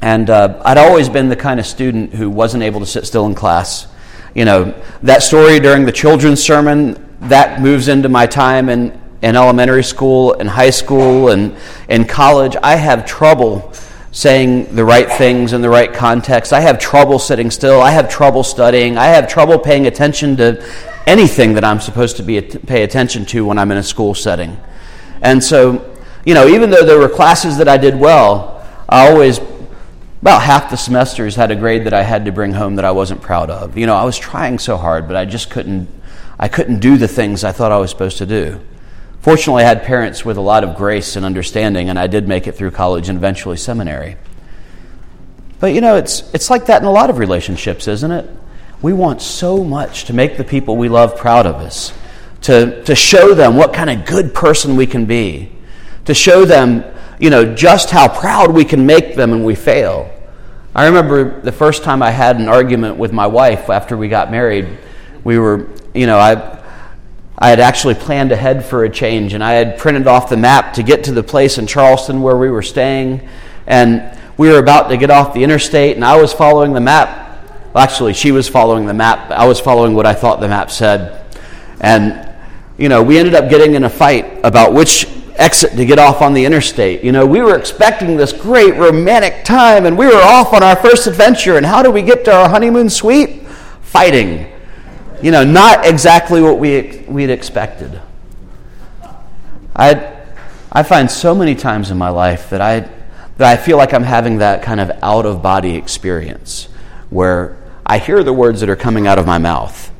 And 0.00 0.30
uh, 0.30 0.62
I'd 0.64 0.78
always 0.78 1.10
been 1.10 1.28
the 1.28 1.36
kind 1.36 1.60
of 1.60 1.66
student 1.66 2.14
who 2.14 2.30
wasn't 2.30 2.62
able 2.62 2.80
to 2.80 2.86
sit 2.86 3.06
still 3.06 3.26
in 3.26 3.34
class. 3.34 3.88
You 4.34 4.46
know, 4.46 4.82
that 5.02 5.22
story 5.22 5.60
during 5.60 5.84
the 5.84 5.92
children's 5.92 6.42
sermon, 6.42 7.06
that 7.20 7.60
moves 7.60 7.88
into 7.88 8.08
my 8.08 8.26
time 8.26 8.70
in, 8.70 8.98
in 9.20 9.36
elementary 9.36 9.84
school 9.84 10.32
and 10.32 10.48
high 10.48 10.70
school 10.70 11.28
and 11.28 11.54
in 11.90 12.06
college. 12.06 12.56
I 12.62 12.76
have 12.76 13.04
trouble 13.04 13.70
saying 14.12 14.74
the 14.74 14.84
right 14.86 15.12
things 15.12 15.52
in 15.52 15.60
the 15.60 15.68
right 15.68 15.92
context. 15.92 16.54
I 16.54 16.60
have 16.60 16.78
trouble 16.78 17.18
sitting 17.18 17.50
still. 17.50 17.82
I 17.82 17.90
have 17.90 18.08
trouble 18.08 18.44
studying. 18.44 18.96
I 18.96 19.08
have 19.08 19.28
trouble 19.28 19.58
paying 19.58 19.86
attention 19.86 20.38
to 20.38 20.66
anything 21.06 21.52
that 21.52 21.64
I'm 21.64 21.80
supposed 21.80 22.16
to 22.16 22.22
be 22.22 22.40
pay 22.40 22.82
attention 22.82 23.26
to 23.26 23.44
when 23.44 23.58
I'm 23.58 23.70
in 23.70 23.76
a 23.76 23.82
school 23.82 24.14
setting. 24.14 24.58
And 25.20 25.44
so 25.44 25.95
you 26.26 26.34
know, 26.34 26.48
even 26.48 26.70
though 26.70 26.84
there 26.84 26.98
were 26.98 27.08
classes 27.08 27.56
that 27.58 27.68
I 27.68 27.76
did 27.76 27.98
well, 27.98 28.66
I 28.88 29.08
always, 29.08 29.38
about 30.20 30.42
half 30.42 30.70
the 30.70 30.76
semesters, 30.76 31.36
had 31.36 31.52
a 31.52 31.54
grade 31.54 31.84
that 31.84 31.94
I 31.94 32.02
had 32.02 32.24
to 32.24 32.32
bring 32.32 32.52
home 32.52 32.74
that 32.76 32.84
I 32.84 32.90
wasn't 32.90 33.22
proud 33.22 33.48
of. 33.48 33.78
You 33.78 33.86
know, 33.86 33.94
I 33.94 34.04
was 34.04 34.18
trying 34.18 34.58
so 34.58 34.76
hard, 34.76 35.06
but 35.06 35.16
I 35.16 35.24
just 35.24 35.50
couldn't, 35.50 35.88
I 36.36 36.48
couldn't 36.48 36.80
do 36.80 36.96
the 36.96 37.06
things 37.06 37.44
I 37.44 37.52
thought 37.52 37.70
I 37.70 37.78
was 37.78 37.90
supposed 37.90 38.18
to 38.18 38.26
do. 38.26 38.60
Fortunately, 39.20 39.62
I 39.62 39.68
had 39.68 39.84
parents 39.84 40.24
with 40.24 40.36
a 40.36 40.40
lot 40.40 40.64
of 40.64 40.76
grace 40.76 41.14
and 41.14 41.24
understanding, 41.24 41.90
and 41.90 41.98
I 41.98 42.08
did 42.08 42.26
make 42.26 42.48
it 42.48 42.56
through 42.56 42.72
college 42.72 43.08
and 43.08 43.16
eventually 43.16 43.56
seminary. 43.56 44.16
But 45.60 45.74
you 45.74 45.80
know, 45.80 45.94
it's, 45.94 46.28
it's 46.34 46.50
like 46.50 46.66
that 46.66 46.82
in 46.82 46.88
a 46.88 46.92
lot 46.92 47.08
of 47.08 47.18
relationships, 47.18 47.86
isn't 47.86 48.10
it? 48.10 48.28
We 48.82 48.92
want 48.92 49.22
so 49.22 49.62
much 49.62 50.06
to 50.06 50.12
make 50.12 50.38
the 50.38 50.44
people 50.44 50.76
we 50.76 50.88
love 50.88 51.16
proud 51.16 51.46
of 51.46 51.56
us, 51.56 51.92
to, 52.42 52.82
to 52.82 52.96
show 52.96 53.32
them 53.32 53.54
what 53.54 53.72
kind 53.72 53.90
of 53.90 54.06
good 54.06 54.34
person 54.34 54.74
we 54.74 54.88
can 54.88 55.06
be 55.06 55.52
to 56.06 56.14
show 56.14 56.44
them, 56.44 56.84
you 57.18 57.30
know, 57.30 57.54
just 57.54 57.90
how 57.90 58.08
proud 58.08 58.52
we 58.52 58.64
can 58.64 58.86
make 58.86 59.14
them 59.14 59.30
when 59.30 59.44
we 59.44 59.54
fail. 59.54 60.10
I 60.74 60.86
remember 60.86 61.40
the 61.40 61.52
first 61.52 61.84
time 61.84 62.02
I 62.02 62.10
had 62.10 62.38
an 62.38 62.48
argument 62.48 62.96
with 62.96 63.12
my 63.12 63.26
wife 63.26 63.70
after 63.70 63.96
we 63.96 64.08
got 64.08 64.30
married. 64.30 64.68
We 65.24 65.38
were, 65.38 65.68
you 65.94 66.06
know, 66.06 66.18
I, 66.18 66.62
I 67.38 67.48
had 67.48 67.60
actually 67.60 67.94
planned 67.94 68.30
ahead 68.30 68.64
for 68.64 68.84
a 68.84 68.90
change, 68.90 69.32
and 69.32 69.42
I 69.42 69.52
had 69.52 69.78
printed 69.78 70.06
off 70.06 70.28
the 70.28 70.36
map 70.36 70.74
to 70.74 70.82
get 70.82 71.04
to 71.04 71.12
the 71.12 71.22
place 71.22 71.58
in 71.58 71.66
Charleston 71.66 72.20
where 72.20 72.36
we 72.36 72.50
were 72.50 72.62
staying. 72.62 73.26
And 73.66 74.18
we 74.36 74.48
were 74.50 74.58
about 74.58 74.88
to 74.90 74.98
get 74.98 75.10
off 75.10 75.32
the 75.32 75.42
interstate, 75.42 75.96
and 75.96 76.04
I 76.04 76.20
was 76.20 76.32
following 76.32 76.74
the 76.74 76.80
map. 76.80 77.40
Well, 77.72 77.82
actually, 77.82 78.12
she 78.12 78.30
was 78.30 78.46
following 78.46 78.84
the 78.84 78.94
map. 78.94 79.30
I 79.30 79.46
was 79.46 79.58
following 79.58 79.94
what 79.94 80.06
I 80.06 80.12
thought 80.12 80.40
the 80.40 80.48
map 80.48 80.70
said. 80.70 81.24
And, 81.80 82.28
you 82.76 82.90
know, 82.90 83.02
we 83.02 83.18
ended 83.18 83.34
up 83.34 83.48
getting 83.48 83.74
in 83.74 83.84
a 83.84 83.90
fight 83.90 84.40
about 84.44 84.74
which 84.74 85.06
exit 85.38 85.72
to 85.72 85.84
get 85.84 85.98
off 85.98 86.22
on 86.22 86.34
the 86.34 86.44
interstate. 86.44 87.02
You 87.04 87.12
know, 87.12 87.26
we 87.26 87.40
were 87.40 87.56
expecting 87.56 88.16
this 88.16 88.32
great 88.32 88.74
romantic 88.74 89.44
time 89.44 89.86
and 89.86 89.96
we 89.96 90.06
were 90.06 90.22
off 90.22 90.52
on 90.52 90.62
our 90.62 90.76
first 90.76 91.06
adventure. 91.06 91.56
And 91.56 91.66
how 91.66 91.82
do 91.82 91.90
we 91.90 92.02
get 92.02 92.24
to 92.26 92.32
our 92.34 92.48
honeymoon 92.48 92.90
suite? 92.90 93.46
Fighting. 93.82 94.52
You 95.22 95.30
know, 95.30 95.44
not 95.44 95.86
exactly 95.86 96.42
what 96.42 96.58
we, 96.58 97.04
we'd 97.08 97.30
expected. 97.30 98.00
I, 99.74 100.24
I 100.72 100.82
find 100.82 101.10
so 101.10 101.34
many 101.34 101.54
times 101.54 101.90
in 101.90 101.98
my 101.98 102.08
life 102.08 102.50
that 102.50 102.60
I, 102.60 102.80
that 103.36 103.46
I 103.46 103.56
feel 103.56 103.76
like 103.76 103.92
I'm 103.92 104.02
having 104.02 104.38
that 104.38 104.62
kind 104.62 104.80
of 104.80 104.90
out 105.02 105.26
of 105.26 105.42
body 105.42 105.76
experience 105.76 106.68
where 107.10 107.56
I 107.84 107.98
hear 107.98 108.22
the 108.22 108.32
words 108.32 108.60
that 108.60 108.70
are 108.70 108.76
coming 108.76 109.06
out 109.06 109.18
of 109.18 109.26
my 109.26 109.38
mouth 109.38 109.90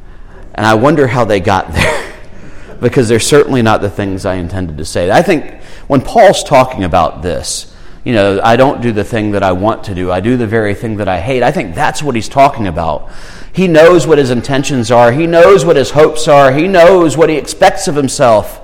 and 0.56 0.64
I 0.64 0.74
wonder 0.74 1.06
how 1.06 1.24
they 1.24 1.38
got 1.38 1.72
there 1.72 2.15
because 2.80 3.08
they're 3.08 3.20
certainly 3.20 3.62
not 3.62 3.80
the 3.80 3.90
things 3.90 4.24
I 4.24 4.34
intended 4.34 4.78
to 4.78 4.84
say. 4.84 5.10
I 5.10 5.22
think 5.22 5.62
when 5.86 6.00
Paul's 6.00 6.42
talking 6.44 6.84
about 6.84 7.22
this, 7.22 7.74
you 8.04 8.12
know, 8.12 8.40
I 8.42 8.56
don't 8.56 8.80
do 8.82 8.92
the 8.92 9.04
thing 9.04 9.32
that 9.32 9.42
I 9.42 9.52
want 9.52 9.84
to 9.84 9.94
do, 9.94 10.12
I 10.12 10.20
do 10.20 10.36
the 10.36 10.46
very 10.46 10.74
thing 10.74 10.98
that 10.98 11.08
I 11.08 11.20
hate. 11.20 11.42
I 11.42 11.50
think 11.50 11.74
that's 11.74 12.02
what 12.02 12.14
he's 12.14 12.28
talking 12.28 12.66
about. 12.66 13.10
He 13.52 13.66
knows 13.66 14.06
what 14.06 14.18
his 14.18 14.30
intentions 14.30 14.90
are, 14.90 15.10
he 15.12 15.26
knows 15.26 15.64
what 15.64 15.76
his 15.76 15.90
hopes 15.90 16.28
are, 16.28 16.52
he 16.52 16.68
knows 16.68 17.16
what 17.16 17.28
he 17.28 17.36
expects 17.36 17.88
of 17.88 17.96
himself, 17.96 18.60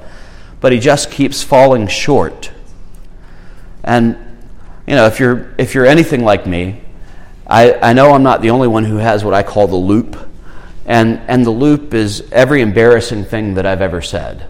but 0.60 0.72
he 0.72 0.78
just 0.78 1.10
keeps 1.10 1.42
falling 1.42 1.88
short. 1.88 2.52
And, 3.82 4.16
you 4.86 4.94
know, 4.94 5.06
if 5.06 5.18
you're, 5.18 5.52
if 5.58 5.74
you're 5.74 5.86
anything 5.86 6.22
like 6.22 6.46
me, 6.46 6.82
I, 7.46 7.72
I 7.74 7.92
know 7.94 8.12
I'm 8.12 8.22
not 8.22 8.42
the 8.42 8.50
only 8.50 8.68
one 8.68 8.84
who 8.84 8.96
has 8.96 9.24
what 9.24 9.34
I 9.34 9.42
call 9.42 9.66
the 9.66 9.76
loop 9.76 10.28
and, 10.86 11.20
and 11.28 11.44
the 11.44 11.50
loop 11.50 11.94
is 11.94 12.28
every 12.32 12.60
embarrassing 12.60 13.24
thing 13.24 13.54
that 13.54 13.66
I've 13.66 13.82
ever 13.82 14.02
said. 14.02 14.48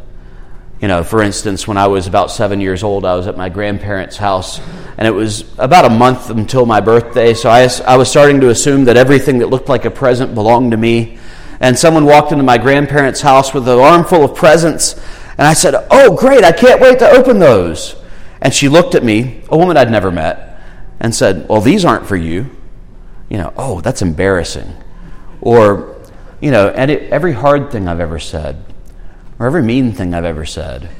You 0.81 0.89
know, 0.89 1.05
for 1.05 1.23
instance, 1.23 1.69
when 1.69 1.77
I 1.77 1.87
was 1.87 2.09
about 2.09 2.33
seven 2.33 2.61
years 2.61 2.83
old, 2.83 3.05
I 3.05 3.15
was 3.15 3.29
at 3.29 3.37
my 3.37 3.49
grandparents' 3.49 4.17
house, 4.17 4.61
and 4.99 5.07
it 5.07 5.13
was 5.13 5.45
about 5.57 5.85
a 5.85 5.91
month 5.91 6.31
until 6.31 6.67
my 6.67 6.81
birthday, 6.81 7.35
so 7.35 7.49
I, 7.51 7.69
I 7.87 7.97
was 7.97 8.11
starting 8.11 8.41
to 8.41 8.51
assume 8.51 8.87
that 8.87 8.97
everything 8.97 9.39
that 9.39 9.47
looked 9.47 9.69
like 9.69 9.85
a 9.85 9.91
present 9.91 10.35
belonged 10.35 10.73
to 10.73 10.77
me. 10.77 11.19
And 11.61 11.79
someone 11.79 12.05
walked 12.05 12.33
into 12.33 12.43
my 12.43 12.59
grandparents' 12.59 13.21
house 13.21 13.55
with 13.55 13.69
an 13.69 13.79
armful 13.79 14.25
of 14.25 14.35
presents, 14.35 14.95
and 15.39 15.47
I 15.47 15.53
said, 15.53 15.75
Oh, 15.91 16.17
great, 16.17 16.43
I 16.43 16.51
can't 16.51 16.81
wait 16.81 16.99
to 16.99 17.09
open 17.09 17.39
those. 17.39 17.95
And 18.41 18.53
she 18.53 18.69
looked 18.69 18.97
at 18.97 19.05
me, 19.05 19.43
a 19.49 19.57
woman 19.57 19.77
I'd 19.77 19.91
never 19.91 20.11
met, 20.11 20.61
and 20.99 21.15
said, 21.15 21.49
Well, 21.49 21.61
these 21.61 21.85
aren't 21.85 22.07
for 22.07 22.17
you. 22.17 22.51
You 23.29 23.39
know, 23.39 23.53
oh, 23.57 23.81
that's 23.81 24.03
embarrassing. 24.03 24.77
Or, 25.41 26.02
you 26.43 26.51
know, 26.51 26.69
every 26.71 27.33
hard 27.33 27.71
thing 27.71 27.87
I've 27.87 28.01
ever 28.01 28.19
said, 28.19 28.65
or 29.39 29.47
every 29.47 29.63
mean 29.63 29.93
thing 29.93 30.13
I've 30.13 30.25
ever 30.25 30.45
said, 30.45 30.91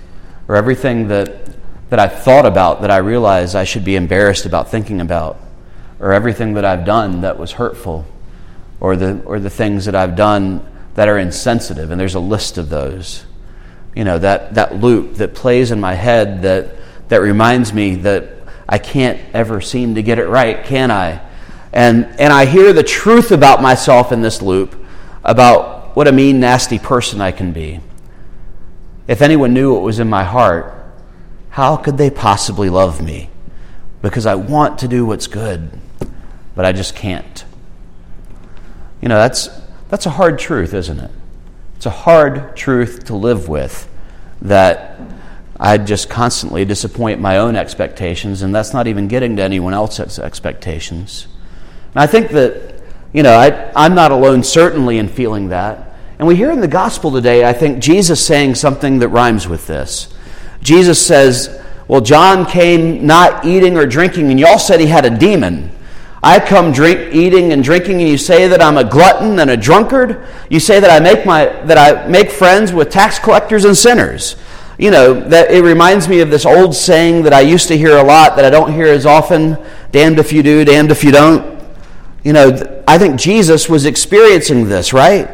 or 0.47 0.55
everything 0.55 1.09
that, 1.09 1.47
that 1.91 1.99
I've 1.99 2.23
thought 2.23 2.47
about 2.47 2.83
that 2.83 2.93
I 2.93 2.99
realize 2.99 3.57
I 3.57 3.65
should 3.65 3.85
be 3.85 3.97
embarrassed 3.97 4.47
about 4.47 4.71
thinking 4.71 5.01
about, 5.01 5.41
or 5.99 6.13
everything 6.13 6.55
that 6.55 6.65
I've 6.65 6.85
done 6.85 7.23
that 7.23 7.41
was 7.41 7.51
hurtful, 7.51 8.07
or 8.79 8.95
the, 8.95 9.21
or 9.25 9.41
the 9.41 9.51
things 9.51 9.87
that 9.87 9.97
I've 9.97 10.15
done 10.15 10.65
that 10.95 11.09
are 11.09 11.19
insensitive, 11.19 11.91
and 11.91 12.01
there's 12.01 12.15
a 12.15 12.21
list 12.21 12.57
of 12.57 12.69
those. 12.69 13.27
You 13.97 14.05
know, 14.05 14.21
that, 14.21 14.55
that 14.55 14.77
loop 14.77 15.17
that 15.17 15.35
plays 15.35 15.73
in 15.73 15.81
my 15.81 15.95
head 15.95 16.43
that, 16.43 16.77
that 17.09 17.21
reminds 17.21 17.73
me 17.73 17.97
that 17.97 18.29
I 18.69 18.79
can't 18.79 19.21
ever 19.35 19.61
seem 19.61 19.97
to 19.97 20.05
get 20.05 20.21
it 20.21 20.29
right, 20.29 20.65
can 20.65 20.93
I? 20.93 21.21
And, 21.73 22.05
and 22.21 22.33
I 22.33 22.45
hear 22.45 22.73
the 22.73 22.85
truth 22.85 23.33
about 23.33 23.61
myself 23.61 24.13
in 24.13 24.23
this 24.23 24.41
loop, 24.41 24.77
about 25.25 25.97
what 25.97 26.09
a 26.09 26.13
mean, 26.13 26.41
nasty 26.41 26.79
person 26.79 27.21
I 27.21 27.33
can 27.33 27.53
be. 27.53 27.81
If 29.07 29.23
anyone 29.23 29.53
knew 29.53 29.75
what 29.75 29.83
was 29.83 29.99
in 29.99 30.09
my 30.09 30.25
heart, 30.25 30.75
how 31.51 31.77
could 31.77 31.99
they 31.99 32.11
possibly 32.11 32.71
love 32.71 33.03
me? 33.03 33.29
Because 34.01 34.27
I 34.27 34.35
want 34.35 34.79
to 34.79 34.89
do 34.89 35.05
what's 35.05 35.27
good, 35.27 35.71
but 36.55 36.65
I 36.65 36.73
just 36.73 36.97
can't. 36.97 37.45
You 39.01 39.09
know, 39.09 39.17
that's, 39.17 39.49
that's 39.89 40.07
a 40.07 40.11
hard 40.11 40.39
truth, 40.39 40.73
isn't 40.73 40.99
it? 40.99 41.11
It's 41.77 41.87
a 41.87 41.91
hard 41.91 42.57
truth 42.57 43.05
to 43.07 43.17
live 43.17 43.49
with 43.49 43.89
that 44.41 45.01
I 45.59 45.79
just 45.79 46.09
constantly 46.09 46.65
disappoint 46.65 47.21
my 47.21 47.39
own 47.39 47.55
expectations, 47.55 48.43
and 48.43 48.55
that's 48.55 48.73
not 48.73 48.87
even 48.87 49.09
getting 49.09 49.37
to 49.37 49.43
anyone 49.43 49.75
else's 49.75 50.19
expectations. 50.19 51.27
And 51.95 52.03
I 52.03 52.07
think 52.07 52.31
that 52.31 52.72
you 53.13 53.23
know, 53.23 53.35
I, 53.35 53.71
I'm 53.77 53.95
not 53.95 54.11
alone, 54.11 54.43
certainly, 54.43 54.99
in 54.99 55.09
feeling 55.09 55.49
that. 55.49 55.95
And 56.19 56.29
we 56.29 56.37
hear 56.37 56.51
in 56.51 56.61
the 56.61 56.69
gospel 56.69 57.11
today, 57.11 57.45
I 57.45 57.53
think, 57.53 57.81
Jesus 57.81 58.25
saying 58.25 58.55
something 58.55 59.01
that 59.01 59.09
rhymes 59.09 59.49
with 59.49 59.67
this. 59.67 60.15
Jesus 60.63 61.05
says, 61.05 61.61
Well, 61.89 62.01
John 62.01 62.47
came 62.47 63.07
not 63.07 63.45
eating 63.45 63.77
or 63.77 63.87
drinking, 63.87 64.31
and 64.31 64.39
y'all 64.39 64.59
said 64.59 64.81
he 64.81 64.87
had 64.87 65.05
a 65.05 65.11
demon. 65.11 65.71
I 66.23 66.39
come 66.39 66.71
drink, 66.71 67.13
eating 67.13 67.53
and 67.53 67.65
drinking, 67.65 68.01
and 68.01 68.09
you 68.09 68.17
say 68.17 68.47
that 68.47 68.63
I'm 68.63 68.79
a 68.79 68.85
glutton 68.85 69.41
and 69.41 69.51
a 69.51 69.57
drunkard. 69.57 70.25
You 70.49 70.61
say 70.61 70.79
that 70.79 70.89
I 70.89 71.01
make 71.01 71.27
my 71.27 71.47
that 71.47 71.77
I 71.77 72.07
make 72.07 72.31
friends 72.31 72.73
with 72.73 72.91
tax 72.91 73.19
collectors 73.19 73.65
and 73.65 73.77
sinners. 73.77 74.37
you 74.79 74.91
know, 74.91 75.15
that 75.29 75.51
it 75.51 75.63
reminds 75.63 76.09
me 76.09 76.21
of 76.21 76.31
this 76.31 76.47
old 76.47 76.75
saying 76.75 77.25
that 77.25 77.33
I 77.33 77.41
used 77.41 77.69
to 77.69 77.77
hear 77.77 77.97
a 77.97 78.03
lot 78.03 78.37
that 78.37 78.45
I 78.45 78.51
don't 78.51 78.73
hear 78.73 78.87
as 78.87 79.05
often 79.05 79.59
damned 79.91 80.19
if 80.19 80.33
you 80.33 80.43
do, 80.43 80.65
damned 80.65 80.91
if 80.91 81.05
you 81.05 81.13
don't. 81.13 81.52
You 82.23 82.33
know, 82.33 82.83
I 82.87 82.99
think 82.99 83.19
Jesus 83.19 83.69
was 83.69 83.85
experiencing 83.85 84.69
this, 84.69 84.93
right? 84.93 85.29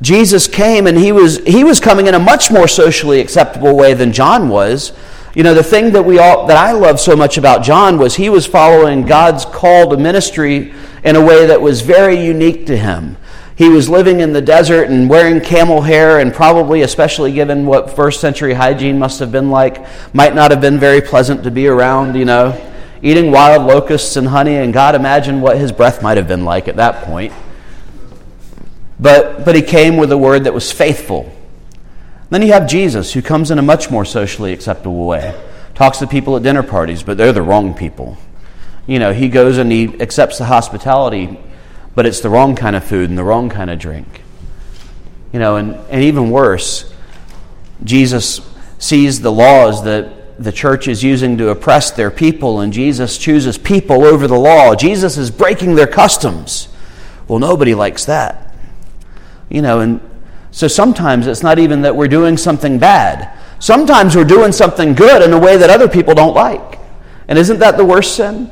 Jesus 0.00 0.48
came 0.48 0.86
and 0.86 0.96
he 0.96 1.12
was, 1.12 1.38
he 1.38 1.64
was 1.64 1.80
coming 1.80 2.06
in 2.06 2.14
a 2.14 2.18
much 2.18 2.50
more 2.50 2.66
socially 2.66 3.20
acceptable 3.20 3.76
way 3.76 3.92
than 3.92 4.12
John 4.12 4.48
was. 4.48 4.92
You 5.34 5.42
know, 5.42 5.54
the 5.54 5.62
thing 5.62 5.92
that 5.92 6.02
we 6.02 6.18
all 6.18 6.46
that 6.46 6.56
I 6.56 6.72
love 6.72 6.98
so 6.98 7.14
much 7.14 7.38
about 7.38 7.62
John 7.62 7.98
was 7.98 8.16
he 8.16 8.28
was 8.28 8.46
following 8.46 9.04
God's 9.04 9.44
call 9.44 9.90
to 9.90 9.96
ministry 9.96 10.72
in 11.04 11.16
a 11.16 11.24
way 11.24 11.46
that 11.46 11.60
was 11.60 11.82
very 11.82 12.24
unique 12.24 12.66
to 12.66 12.76
him. 12.76 13.16
He 13.54 13.68
was 13.68 13.90
living 13.90 14.20
in 14.20 14.32
the 14.32 14.40
desert 14.40 14.88
and 14.88 15.08
wearing 15.08 15.38
camel 15.40 15.82
hair, 15.82 16.18
and 16.18 16.32
probably, 16.32 16.80
especially 16.80 17.30
given 17.30 17.66
what 17.66 17.94
first 17.94 18.18
century 18.18 18.54
hygiene 18.54 18.98
must 18.98 19.20
have 19.20 19.30
been 19.30 19.50
like, 19.50 19.86
might 20.14 20.34
not 20.34 20.50
have 20.50 20.62
been 20.62 20.78
very 20.78 21.02
pleasant 21.02 21.44
to 21.44 21.50
be 21.50 21.66
around, 21.66 22.16
you 22.16 22.24
know, 22.24 22.52
eating 23.02 23.30
wild 23.30 23.66
locusts 23.66 24.16
and 24.16 24.28
honey, 24.28 24.56
and 24.56 24.72
God 24.72 24.94
imagined 24.94 25.42
what 25.42 25.56
his 25.56 25.72
breath 25.72 26.02
might 26.02 26.16
have 26.16 26.28
been 26.28 26.44
like 26.44 26.68
at 26.68 26.76
that 26.76 27.04
point. 27.04 27.32
But, 28.98 29.44
but 29.44 29.54
he 29.54 29.62
came 29.62 29.96
with 29.96 30.12
a 30.12 30.18
word 30.18 30.44
that 30.44 30.54
was 30.54 30.70
faithful. 30.70 31.32
Then 32.28 32.42
you 32.42 32.52
have 32.52 32.68
Jesus, 32.68 33.12
who 33.12 33.22
comes 33.22 33.50
in 33.50 33.58
a 33.58 33.62
much 33.62 33.90
more 33.90 34.04
socially 34.04 34.52
acceptable 34.52 35.06
way. 35.06 35.38
Talks 35.74 35.98
to 35.98 36.06
people 36.06 36.36
at 36.36 36.42
dinner 36.42 36.62
parties, 36.62 37.02
but 37.02 37.16
they're 37.16 37.32
the 37.32 37.42
wrong 37.42 37.74
people. 37.74 38.18
You 38.86 38.98
know, 38.98 39.12
he 39.12 39.28
goes 39.28 39.56
and 39.58 39.72
he 39.72 40.00
accepts 40.00 40.38
the 40.38 40.44
hospitality 40.44 41.38
but 41.94 42.06
it's 42.06 42.20
the 42.20 42.30
wrong 42.30 42.54
kind 42.56 42.76
of 42.76 42.84
food 42.84 43.10
and 43.10 43.18
the 43.18 43.24
wrong 43.24 43.48
kind 43.48 43.70
of 43.70 43.78
drink. 43.78 44.22
You 45.32 45.38
know, 45.38 45.56
and, 45.56 45.74
and 45.90 46.02
even 46.02 46.30
worse, 46.30 46.92
Jesus 47.84 48.40
sees 48.78 49.20
the 49.20 49.32
laws 49.32 49.84
that 49.84 50.10
the 50.40 50.50
church 50.50 50.88
is 50.88 51.04
using 51.04 51.36
to 51.36 51.50
oppress 51.50 51.90
their 51.90 52.10
people, 52.10 52.60
and 52.60 52.72
Jesus 52.72 53.18
chooses 53.18 53.58
people 53.58 54.04
over 54.04 54.26
the 54.26 54.38
law. 54.38 54.74
Jesus 54.74 55.18
is 55.18 55.30
breaking 55.30 55.74
their 55.74 55.86
customs. 55.86 56.68
Well, 57.28 57.38
nobody 57.38 57.74
likes 57.74 58.06
that. 58.06 58.54
You 59.50 59.60
know, 59.60 59.80
and 59.80 60.00
so 60.50 60.66
sometimes 60.66 61.26
it's 61.26 61.42
not 61.42 61.58
even 61.58 61.82
that 61.82 61.94
we're 61.94 62.08
doing 62.08 62.38
something 62.38 62.78
bad. 62.78 63.38
Sometimes 63.58 64.16
we're 64.16 64.24
doing 64.24 64.50
something 64.50 64.94
good 64.94 65.22
in 65.22 65.34
a 65.34 65.38
way 65.38 65.58
that 65.58 65.68
other 65.68 65.88
people 65.88 66.14
don't 66.14 66.34
like. 66.34 66.78
And 67.28 67.38
isn't 67.38 67.58
that 67.58 67.76
the 67.76 67.84
worst 67.84 68.16
sin? 68.16 68.50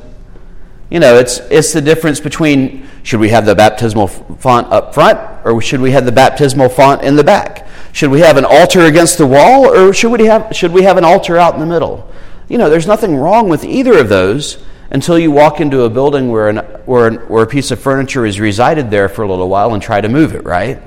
You 0.90 1.00
know, 1.00 1.16
it's, 1.16 1.38
it's 1.50 1.72
the 1.72 1.80
difference 1.80 2.20
between 2.20 2.86
should 3.02 3.20
we 3.20 3.30
have 3.30 3.46
the 3.46 3.54
baptismal 3.54 4.08
font 4.08 4.70
up 4.70 4.92
front 4.92 5.18
or 5.46 5.62
should 5.62 5.80
we 5.80 5.92
have 5.92 6.04
the 6.04 6.12
baptismal 6.12 6.68
font 6.68 7.02
in 7.02 7.16
the 7.16 7.24
back? 7.24 7.66
Should 7.98 8.12
we 8.12 8.20
have 8.20 8.36
an 8.36 8.44
altar 8.44 8.82
against 8.82 9.18
the 9.18 9.26
wall 9.26 9.66
or 9.74 9.92
should 9.92 10.12
we 10.12 10.26
have, 10.26 10.54
should 10.54 10.70
we 10.70 10.84
have 10.84 10.98
an 10.98 11.04
altar 11.04 11.36
out 11.36 11.54
in 11.54 11.58
the 11.58 11.66
middle? 11.66 12.08
You 12.48 12.56
know, 12.56 12.70
there's 12.70 12.86
nothing 12.86 13.16
wrong 13.16 13.48
with 13.48 13.64
either 13.64 13.98
of 13.98 14.08
those 14.08 14.58
until 14.92 15.18
you 15.18 15.32
walk 15.32 15.60
into 15.60 15.80
a 15.80 15.90
building 15.90 16.30
where, 16.30 16.48
an, 16.48 16.58
where, 16.86 17.08
an, 17.08 17.16
where 17.26 17.42
a 17.42 17.46
piece 17.48 17.72
of 17.72 17.80
furniture 17.80 18.24
is 18.24 18.38
resided 18.38 18.88
there 18.88 19.08
for 19.08 19.22
a 19.22 19.28
little 19.28 19.48
while 19.48 19.74
and 19.74 19.82
try 19.82 20.00
to 20.00 20.08
move 20.08 20.32
it, 20.36 20.44
right? 20.44 20.80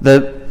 The, 0.00 0.48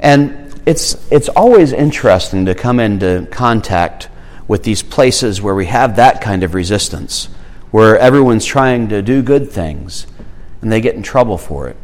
and 0.00 0.60
it's, 0.66 0.96
it's 1.12 1.28
always 1.28 1.72
interesting 1.72 2.46
to 2.46 2.56
come 2.56 2.80
into 2.80 3.28
contact 3.30 4.08
with 4.48 4.64
these 4.64 4.82
places 4.82 5.40
where 5.40 5.54
we 5.54 5.66
have 5.66 5.94
that 5.94 6.22
kind 6.22 6.42
of 6.42 6.54
resistance, 6.54 7.26
where 7.70 7.96
everyone's 7.96 8.44
trying 8.44 8.88
to 8.88 9.00
do 9.00 9.22
good 9.22 9.48
things 9.48 10.08
and 10.60 10.72
they 10.72 10.80
get 10.80 10.96
in 10.96 11.04
trouble 11.04 11.38
for 11.38 11.68
it. 11.68 11.76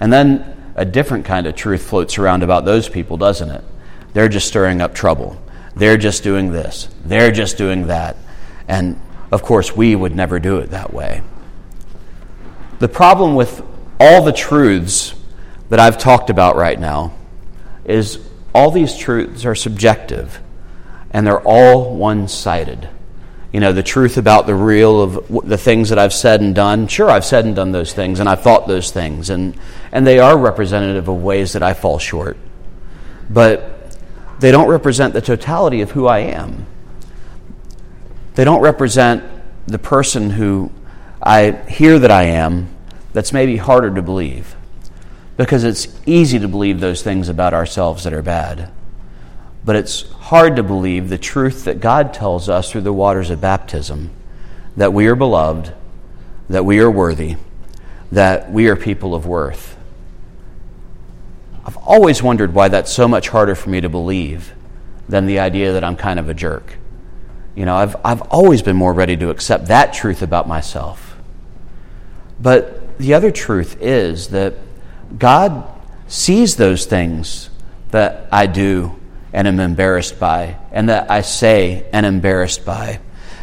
And 0.00 0.12
then 0.12 0.52
a 0.76 0.84
different 0.84 1.24
kind 1.24 1.46
of 1.46 1.56
truth 1.56 1.82
floats 1.82 2.18
around 2.18 2.42
about 2.42 2.64
those 2.64 2.88
people, 2.88 3.16
doesn't 3.16 3.50
it? 3.50 3.64
They're 4.12 4.28
just 4.28 4.46
stirring 4.46 4.80
up 4.80 4.94
trouble. 4.94 5.42
They're 5.74 5.96
just 5.96 6.22
doing 6.22 6.52
this. 6.52 6.88
They're 7.04 7.32
just 7.32 7.58
doing 7.58 7.88
that. 7.88 8.16
And 8.68 9.00
of 9.32 9.42
course, 9.42 9.74
we 9.74 9.96
would 9.96 10.14
never 10.14 10.38
do 10.38 10.58
it 10.58 10.70
that 10.70 10.92
way. 10.92 11.22
The 12.78 12.88
problem 12.88 13.34
with 13.34 13.62
all 13.98 14.22
the 14.22 14.32
truths 14.32 15.14
that 15.70 15.80
I've 15.80 15.98
talked 15.98 16.30
about 16.30 16.56
right 16.56 16.78
now 16.78 17.14
is 17.84 18.18
all 18.54 18.70
these 18.70 18.96
truths 18.96 19.44
are 19.44 19.54
subjective 19.54 20.40
and 21.10 21.26
they're 21.26 21.40
all 21.40 21.94
one 21.94 22.28
sided. 22.28 22.88
You 23.56 23.60
know, 23.60 23.72
the 23.72 23.82
truth 23.82 24.18
about 24.18 24.44
the 24.44 24.54
real 24.54 25.00
of 25.00 25.48
the 25.48 25.56
things 25.56 25.88
that 25.88 25.98
I've 25.98 26.12
said 26.12 26.42
and 26.42 26.54
done. 26.54 26.88
Sure, 26.88 27.08
I've 27.08 27.24
said 27.24 27.46
and 27.46 27.56
done 27.56 27.72
those 27.72 27.94
things, 27.94 28.20
and 28.20 28.28
I've 28.28 28.42
thought 28.42 28.68
those 28.68 28.90
things, 28.90 29.30
and, 29.30 29.58
and 29.92 30.06
they 30.06 30.18
are 30.18 30.36
representative 30.36 31.08
of 31.08 31.22
ways 31.22 31.54
that 31.54 31.62
I 31.62 31.72
fall 31.72 31.98
short. 31.98 32.36
But 33.30 33.96
they 34.40 34.52
don't 34.52 34.68
represent 34.68 35.14
the 35.14 35.22
totality 35.22 35.80
of 35.80 35.92
who 35.92 36.06
I 36.06 36.18
am. 36.18 36.66
They 38.34 38.44
don't 38.44 38.60
represent 38.60 39.24
the 39.66 39.78
person 39.78 40.28
who 40.28 40.70
I 41.22 41.52
hear 41.52 41.98
that 41.98 42.10
I 42.10 42.24
am 42.24 42.68
that's 43.14 43.32
maybe 43.32 43.56
harder 43.56 43.94
to 43.94 44.02
believe. 44.02 44.54
Because 45.38 45.64
it's 45.64 45.88
easy 46.04 46.38
to 46.40 46.46
believe 46.46 46.80
those 46.80 47.02
things 47.02 47.30
about 47.30 47.54
ourselves 47.54 48.04
that 48.04 48.12
are 48.12 48.20
bad. 48.20 48.70
But 49.66 49.74
it's 49.74 50.08
hard 50.12 50.56
to 50.56 50.62
believe 50.62 51.08
the 51.08 51.18
truth 51.18 51.64
that 51.64 51.80
God 51.80 52.14
tells 52.14 52.48
us 52.48 52.70
through 52.70 52.82
the 52.82 52.92
waters 52.92 53.30
of 53.30 53.40
baptism 53.40 54.10
that 54.76 54.92
we 54.92 55.08
are 55.08 55.16
beloved, 55.16 55.74
that 56.48 56.64
we 56.64 56.78
are 56.78 56.90
worthy, 56.90 57.36
that 58.12 58.52
we 58.52 58.68
are 58.68 58.76
people 58.76 59.12
of 59.12 59.26
worth. 59.26 59.76
I've 61.64 61.76
always 61.78 62.22
wondered 62.22 62.54
why 62.54 62.68
that's 62.68 62.92
so 62.92 63.08
much 63.08 63.28
harder 63.28 63.56
for 63.56 63.68
me 63.68 63.80
to 63.80 63.88
believe 63.88 64.54
than 65.08 65.26
the 65.26 65.40
idea 65.40 65.72
that 65.72 65.82
I'm 65.82 65.96
kind 65.96 66.20
of 66.20 66.28
a 66.28 66.34
jerk. 66.34 66.74
You 67.56 67.64
know, 67.64 67.74
I've, 67.74 67.96
I've 68.04 68.22
always 68.22 68.62
been 68.62 68.76
more 68.76 68.92
ready 68.92 69.16
to 69.16 69.30
accept 69.30 69.66
that 69.66 69.92
truth 69.92 70.22
about 70.22 70.46
myself. 70.46 71.16
But 72.40 72.98
the 72.98 73.14
other 73.14 73.32
truth 73.32 73.78
is 73.80 74.28
that 74.28 74.54
God 75.18 75.68
sees 76.06 76.54
those 76.54 76.84
things 76.84 77.50
that 77.90 78.28
I 78.30 78.46
do 78.46 78.94
and 79.36 79.46
am 79.46 79.60
embarrassed 79.60 80.18
by, 80.18 80.56
and 80.72 80.88
that 80.88 81.10
I 81.10 81.20
say 81.20 81.84
and 81.92 82.06
embarrassed 82.06 82.64
by. 82.64 83.00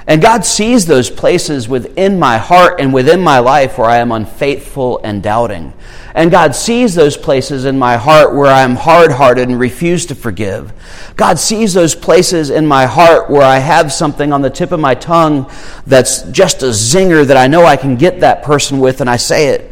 And 0.08 0.24
God 0.24 0.44
sees 0.44 0.88
those 0.88 1.12
places 1.12 1.70
within 1.70 2.18
my 2.18 2.40
heart 2.40 2.82
and 2.82 2.92
within 2.92 3.22
my 3.22 3.38
life 3.38 3.78
where 3.78 3.88
I 3.88 3.98
am 3.98 4.12
unfaithful 4.12 5.00
and 5.04 5.22
doubting. 5.22 5.72
And 6.16 6.32
God 6.32 6.56
sees 6.56 6.96
those 6.96 7.16
places 7.16 7.66
in 7.66 7.78
my 7.78 7.96
heart 7.96 8.34
where 8.34 8.52
I 8.52 8.62
am 8.62 8.76
hard 8.76 9.12
hearted 9.12 9.48
and 9.48 9.60
refuse 9.60 10.08
to 10.08 10.16
forgive. 10.16 10.74
God 11.16 11.38
sees 11.38 11.76
those 11.76 11.94
places 11.94 12.50
in 12.50 12.66
my 12.66 12.88
heart 12.88 13.30
where 13.30 13.44
I 13.44 13.60
have 13.60 13.94
something 13.94 14.34
on 14.34 14.42
the 14.42 14.50
tip 14.50 14.72
of 14.72 14.80
my 14.80 14.96
tongue 14.96 15.50
that's 15.86 16.24
just 16.32 16.64
a 16.64 16.70
zinger 16.70 17.24
that 17.28 17.38
I 17.38 17.46
know 17.46 17.66
I 17.66 17.78
can 17.78 17.98
get 17.98 18.22
that 18.22 18.42
person 18.42 18.80
with, 18.80 19.00
and 19.00 19.10
I 19.10 19.18
say 19.18 19.50
it. 19.50 19.72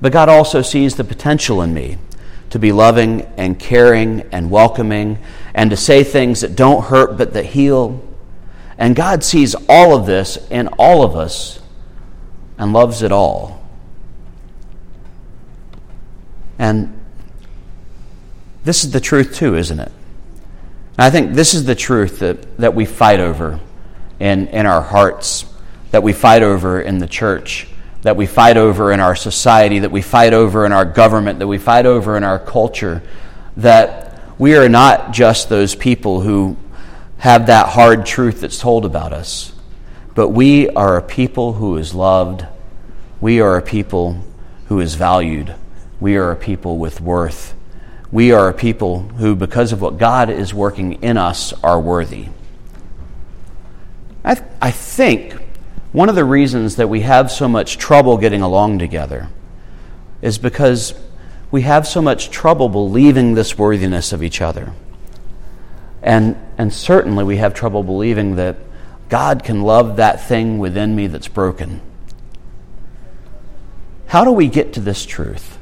But 0.00 0.12
God 0.12 0.30
also 0.30 0.62
sees 0.62 0.96
the 0.96 1.04
potential 1.04 1.60
in 1.60 1.74
me 1.74 1.98
to 2.52 2.58
be 2.58 2.70
loving 2.70 3.22
and 3.38 3.58
caring 3.58 4.20
and 4.30 4.50
welcoming 4.50 5.18
and 5.54 5.70
to 5.70 5.76
say 5.76 6.04
things 6.04 6.42
that 6.42 6.54
don't 6.54 6.84
hurt 6.84 7.16
but 7.16 7.32
that 7.32 7.46
heal. 7.46 8.06
And 8.76 8.94
God 8.94 9.24
sees 9.24 9.54
all 9.70 9.96
of 9.96 10.04
this 10.04 10.36
in 10.50 10.68
all 10.78 11.02
of 11.02 11.16
us 11.16 11.60
and 12.58 12.74
loves 12.74 13.00
it 13.00 13.10
all. 13.10 13.66
And 16.58 17.00
this 18.64 18.84
is 18.84 18.90
the 18.90 19.00
truth, 19.00 19.34
too, 19.34 19.56
isn't 19.56 19.80
it? 19.80 19.92
I 20.98 21.08
think 21.08 21.32
this 21.32 21.54
is 21.54 21.64
the 21.64 21.74
truth 21.74 22.18
that, 22.18 22.58
that 22.58 22.74
we 22.74 22.84
fight 22.84 23.18
over 23.18 23.60
in, 24.20 24.48
in 24.48 24.66
our 24.66 24.82
hearts, 24.82 25.46
that 25.90 26.02
we 26.02 26.12
fight 26.12 26.42
over 26.42 26.82
in 26.82 26.98
the 26.98 27.08
church 27.08 27.66
that 28.02 28.16
we 28.16 28.26
fight 28.26 28.56
over 28.56 28.92
in 28.92 29.00
our 29.00 29.16
society, 29.16 29.80
that 29.80 29.90
we 29.90 30.02
fight 30.02 30.32
over 30.32 30.66
in 30.66 30.72
our 30.72 30.84
government, 30.84 31.38
that 31.38 31.46
we 31.46 31.58
fight 31.58 31.86
over 31.86 32.16
in 32.16 32.24
our 32.24 32.38
culture, 32.38 33.02
that 33.56 34.20
we 34.38 34.56
are 34.56 34.68
not 34.68 35.12
just 35.12 35.48
those 35.48 35.74
people 35.74 36.20
who 36.20 36.56
have 37.18 37.46
that 37.46 37.68
hard 37.68 38.04
truth 38.04 38.40
that's 38.40 38.58
told 38.58 38.84
about 38.84 39.12
us, 39.12 39.52
but 40.14 40.30
we 40.30 40.68
are 40.70 40.96
a 40.96 41.02
people 41.02 41.54
who 41.54 41.76
is 41.76 41.94
loved. 41.94 42.44
We 43.20 43.40
are 43.40 43.56
a 43.56 43.62
people 43.62 44.24
who 44.66 44.80
is 44.80 44.96
valued. 44.96 45.54
We 46.00 46.16
are 46.16 46.32
a 46.32 46.36
people 46.36 46.78
with 46.78 47.00
worth. 47.00 47.54
We 48.10 48.32
are 48.32 48.48
a 48.48 48.52
people 48.52 49.00
who, 49.00 49.36
because 49.36 49.72
of 49.72 49.80
what 49.80 49.98
God 49.98 50.28
is 50.28 50.52
working 50.52 50.94
in 51.02 51.16
us, 51.16 51.52
are 51.62 51.80
worthy. 51.80 52.26
I, 54.24 54.34
th- 54.34 54.46
I 54.60 54.70
think 54.70 55.41
one 55.92 56.08
of 56.08 56.14
the 56.14 56.24
reasons 56.24 56.76
that 56.76 56.88
we 56.88 57.02
have 57.02 57.30
so 57.30 57.48
much 57.48 57.78
trouble 57.78 58.16
getting 58.18 58.42
along 58.42 58.78
together 58.78 59.28
is 60.20 60.38
because 60.38 60.94
we 61.50 61.62
have 61.62 61.86
so 61.86 62.00
much 62.00 62.30
trouble 62.30 62.68
believing 62.68 63.34
this 63.34 63.58
worthiness 63.58 64.12
of 64.12 64.22
each 64.22 64.40
other. 64.40 64.72
And, 66.02 66.36
and 66.58 66.72
certainly 66.72 67.24
we 67.24 67.36
have 67.36 67.54
trouble 67.54 67.82
believing 67.82 68.36
that 68.36 68.56
God 69.08 69.44
can 69.44 69.62
love 69.62 69.96
that 69.96 70.26
thing 70.26 70.58
within 70.58 70.96
me 70.96 71.06
that's 71.06 71.28
broken. 71.28 71.80
How 74.06 74.24
do 74.24 74.32
we 74.32 74.48
get 74.48 74.72
to 74.74 74.80
this 74.80 75.04
truth? 75.04 75.58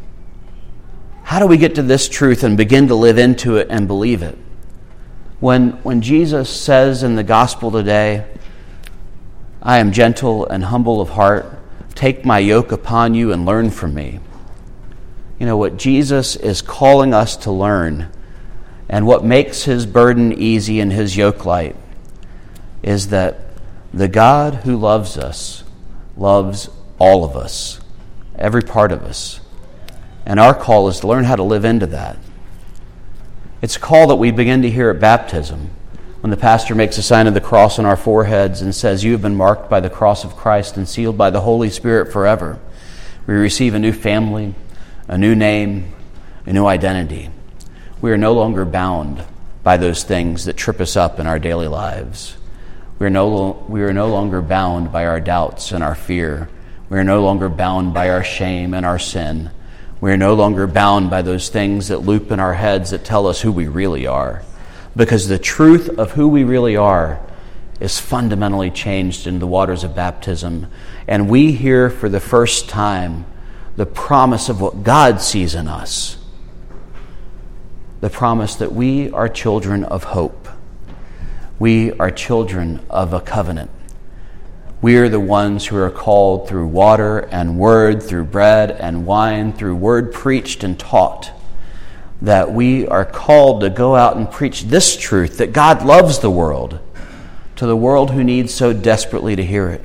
how 1.31 1.39
do 1.39 1.47
we 1.47 1.59
get 1.59 1.77
to 1.77 1.83
this 1.83 2.09
truth 2.09 2.43
and 2.43 2.57
begin 2.57 2.89
to 2.89 2.97
live 2.97 3.17
into 3.17 3.57
it 3.57 3.69
and 3.71 3.87
believe 3.87 4.21
it? 4.21 4.37
When, 5.39 5.71
when 5.85 6.03
Jesus 6.03 6.51
says 6.51 7.05
in 7.05 7.15
the 7.15 7.23
gospel 7.23 7.71
today, 7.71 8.27
I 9.63 9.79
am 9.79 9.93
gentle 9.93 10.47
and 10.47 10.65
humble 10.65 11.01
of 11.01 11.11
heart, 11.11 11.47
take 11.95 12.25
my 12.25 12.39
yoke 12.39 12.73
upon 12.73 13.15
you 13.15 13.33
and 13.33 13.45
learn 13.45 13.71
from 13.71 13.95
me. 13.95 14.21
You 15.39 15.47
know, 15.47 15.57
what 15.57 15.77
Jesus 15.77 16.37
is 16.37 16.63
calling 16.63 17.13
us 17.13 17.37
to 17.39 17.51
learn 17.51 18.11
and 18.89 19.07
what 19.07 19.25
makes 19.25 19.65
his 19.65 19.87
burden 19.87 20.33
easy 20.33 20.81
and 20.81 20.93
his 20.93 21.17
yoke 21.17 21.45
light 21.45 21.77
is 22.83 23.09
that 23.09 23.41
the 23.93 24.09
God 24.09 24.55
who 24.55 24.77
loves 24.77 25.17
us 25.17 25.65
loves 26.17 26.69
all 26.99 27.25
of 27.25 27.37
us, 27.37 27.81
every 28.37 28.63
part 28.63 28.93
of 28.93 29.03
us. 29.03 29.41
And 30.27 30.41
our 30.41 30.55
call 30.55 30.89
is 30.89 31.01
to 31.01 31.07
learn 31.07 31.25
how 31.25 31.37
to 31.37 31.43
live 31.43 31.65
into 31.65 31.87
that. 31.89 32.17
It's 33.63 33.77
a 33.77 33.81
call 33.81 34.07
that 34.09 34.17
we 34.17 34.31
begin 34.31 34.63
to 34.63 34.71
hear 34.71 34.91
at 34.91 35.01
baptism 35.01 35.71
when 36.21 36.31
the 36.31 36.37
pastor 36.37 36.75
makes 36.75 36.99
a 36.99 37.03
sign 37.03 37.27
of 37.27 37.35
the 37.35 37.41
cross 37.41 37.79
on 37.79 37.87
our 37.87 37.97
foreheads 37.97 38.61
and 38.61 38.75
says, 38.75 39.03
You 39.03 39.13
have 39.13 39.23
been 39.23 39.37
marked 39.37 39.71
by 39.71 39.81
the 39.81 39.89
cross 39.89 40.23
of 40.25 40.37
Christ 40.37 40.77
and 40.77 40.89
sealed 40.89 41.17
by 41.17 41.31
the 41.31 41.41
Holy 41.41 41.71
Spirit 41.71 42.13
forever. 42.13 42.59
We 43.27 43.35
receive 43.35 43.75
a 43.75 43.79
new 43.79 43.93
family, 43.93 44.55
a 45.09 45.17
new 45.17 45.35
name, 45.35 45.95
a 46.45 46.53
new 46.53 46.67
identity. 46.67 47.31
We 48.03 48.13
are 48.13 48.19
no 48.19 48.35
longer 48.35 48.65
bound 48.65 49.25
by 49.63 49.79
those 49.79 50.05
things 50.05 50.45
that 50.45 50.57
trip 50.57 50.81
us 50.81 50.97
up 50.97 51.19
in 51.19 51.27
our 51.27 51.39
daily 51.39 51.69
lives. 51.69 52.37
We 52.99 53.07
are 53.07 53.11
no, 53.11 53.65
we 53.67 53.83
are 53.83 53.95
no 53.95 54.09
longer 54.09 54.43
bound 54.43 54.93
by 54.93 55.07
our 55.07 55.21
doubts 55.21 55.73
and 55.73 55.83
our 55.83 55.95
fear. 55.95 56.51
We 56.91 56.99
are 56.99 57.05
no 57.05 57.23
longer 57.23 57.49
bound 57.49 57.95
by 57.95 58.11
our 58.11 58.25
shame 58.25 58.75
and 58.75 58.85
our 58.85 58.99
sin. 58.99 59.51
We 60.03 60.13
are 60.13 60.19
no 60.19 60.35
longer 60.35 60.67
bound 60.67 61.09
by 61.09 61.23
those 61.23 61.49
things 61.49 61.89
that 61.89 61.99
loop 61.99 62.31
in 62.31 62.41
our 62.41 62.55
heads 62.55 62.91
that 62.91 63.05
tell 63.05 63.27
us 63.27 63.41
who 63.41 63.53
we 63.53 63.69
really 63.69 64.07
are. 64.07 64.43
Because 64.97 65.29
the 65.29 65.39
truth 65.39 65.89
of 65.99 66.13
who 66.13 66.29
we 66.29 66.45
really 66.45 66.77
are 66.77 67.21
is 67.81 67.99
fundamentally 67.99 68.71
changed 68.71 69.27
in 69.27 69.39
the 69.39 69.47
waters 69.47 69.85
of 69.85 69.95
baptism. 69.95 70.67
And 71.09 71.29
we 71.29 71.53
hear 71.53 71.89
for 71.89 72.09
the 72.09 72.21
first 72.21 72.69
time 72.69 73.25
the 73.77 73.87
promise 73.87 74.49
of 74.49 74.61
what 74.61 74.83
God 74.83 75.21
sees 75.21 75.55
in 75.55 75.69
us 75.69 76.19
the 78.01 78.11
promise 78.11 78.57
that 78.57 78.73
we 78.73 79.11
are 79.11 79.29
children 79.29 79.85
of 79.85 80.05
hope. 80.05 80.49
We 81.59 81.93
are 81.93 82.11
children 82.11 82.81
of 82.89 83.13
a 83.13 83.21
covenant. 83.21 83.71
We 84.81 84.97
are 84.97 85.11
the 85.11 85.21
ones 85.21 85.67
who 85.67 85.77
are 85.77 85.91
called 85.91 86.49
through 86.49 86.69
water 86.69 87.19
and 87.31 87.59
word, 87.59 88.03
through 88.03 88.25
bread 88.25 88.71
and 88.71 89.05
wine, 89.05 89.53
through 89.53 89.77
word 89.77 90.15
preached 90.15 90.65
and 90.65 90.79
taught. 90.79 91.33
That 92.23 92.53
we 92.53 92.87
are 92.87 93.05
called 93.05 93.63
to 93.63 93.71
go 93.71 93.97
out 93.97 94.17
and 94.17 94.31
preach 94.31 94.65
this 94.65 94.97
truth 94.97 95.39
that 95.39 95.53
God 95.53 95.85
loves 95.85 96.19
the 96.19 96.31
world 96.31 96.79
to 97.57 97.67
the 97.67 97.77
world 97.77 98.11
who 98.11 98.25
needs 98.25 98.55
so 98.55 98.73
desperately 98.73 99.37
to 99.37 99.45
hear 99.45 99.69
it. 99.69 99.85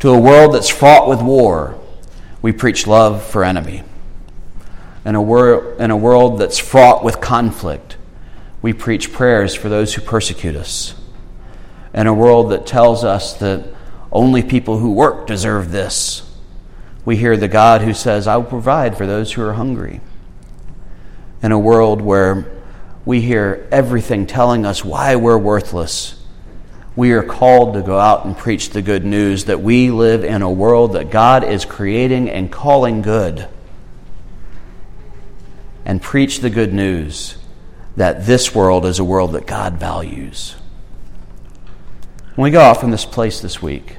To 0.00 0.10
a 0.10 0.18
world 0.18 0.54
that's 0.54 0.70
fraught 0.70 1.08
with 1.08 1.20
war, 1.20 1.78
we 2.40 2.52
preach 2.52 2.86
love 2.86 3.22
for 3.22 3.44
enemy. 3.44 3.82
In 5.04 5.14
a, 5.14 5.22
wor- 5.22 5.74
in 5.78 5.90
a 5.90 5.96
world 5.96 6.38
that's 6.38 6.58
fraught 6.58 7.04
with 7.04 7.20
conflict, 7.20 7.96
we 8.62 8.72
preach 8.72 9.12
prayers 9.12 9.54
for 9.54 9.68
those 9.68 9.94
who 9.94 10.02
persecute 10.02 10.56
us 10.56 10.94
in 11.96 12.06
a 12.06 12.14
world 12.14 12.50
that 12.50 12.66
tells 12.66 13.04
us 13.04 13.34
that 13.34 13.64
only 14.12 14.42
people 14.42 14.78
who 14.78 14.92
work 14.92 15.26
deserve 15.26 15.72
this. 15.72 16.22
We 17.04 17.16
hear 17.16 17.36
the 17.36 17.48
God 17.48 17.82
who 17.82 17.94
says, 17.94 18.26
I 18.26 18.36
will 18.36 18.44
provide 18.44 18.96
for 18.96 19.06
those 19.06 19.32
who 19.32 19.42
are 19.42 19.54
hungry. 19.54 20.00
In 21.42 21.52
a 21.52 21.58
world 21.58 22.00
where 22.00 22.50
we 23.04 23.20
hear 23.20 23.68
everything 23.70 24.26
telling 24.26 24.66
us 24.66 24.84
why 24.84 25.16
we're 25.16 25.38
worthless, 25.38 26.20
we 26.96 27.12
are 27.12 27.22
called 27.22 27.74
to 27.74 27.82
go 27.82 27.98
out 27.98 28.24
and 28.24 28.36
preach 28.36 28.70
the 28.70 28.80
good 28.80 29.04
news 29.04 29.44
that 29.44 29.60
we 29.60 29.90
live 29.90 30.24
in 30.24 30.40
a 30.40 30.50
world 30.50 30.94
that 30.94 31.10
God 31.10 31.44
is 31.44 31.64
creating 31.66 32.30
and 32.30 32.50
calling 32.50 33.02
good. 33.02 33.48
And 35.84 36.02
preach 36.02 36.40
the 36.40 36.50
good 36.50 36.72
news 36.72 37.36
that 37.96 38.26
this 38.26 38.54
world 38.54 38.86
is 38.86 38.98
a 38.98 39.04
world 39.04 39.32
that 39.32 39.46
God 39.46 39.74
values. 39.74 40.56
When 42.34 42.44
we 42.44 42.50
go 42.50 42.60
out 42.60 42.80
from 42.80 42.90
this 42.90 43.04
place 43.04 43.40
this 43.40 43.62
week, 43.62 43.96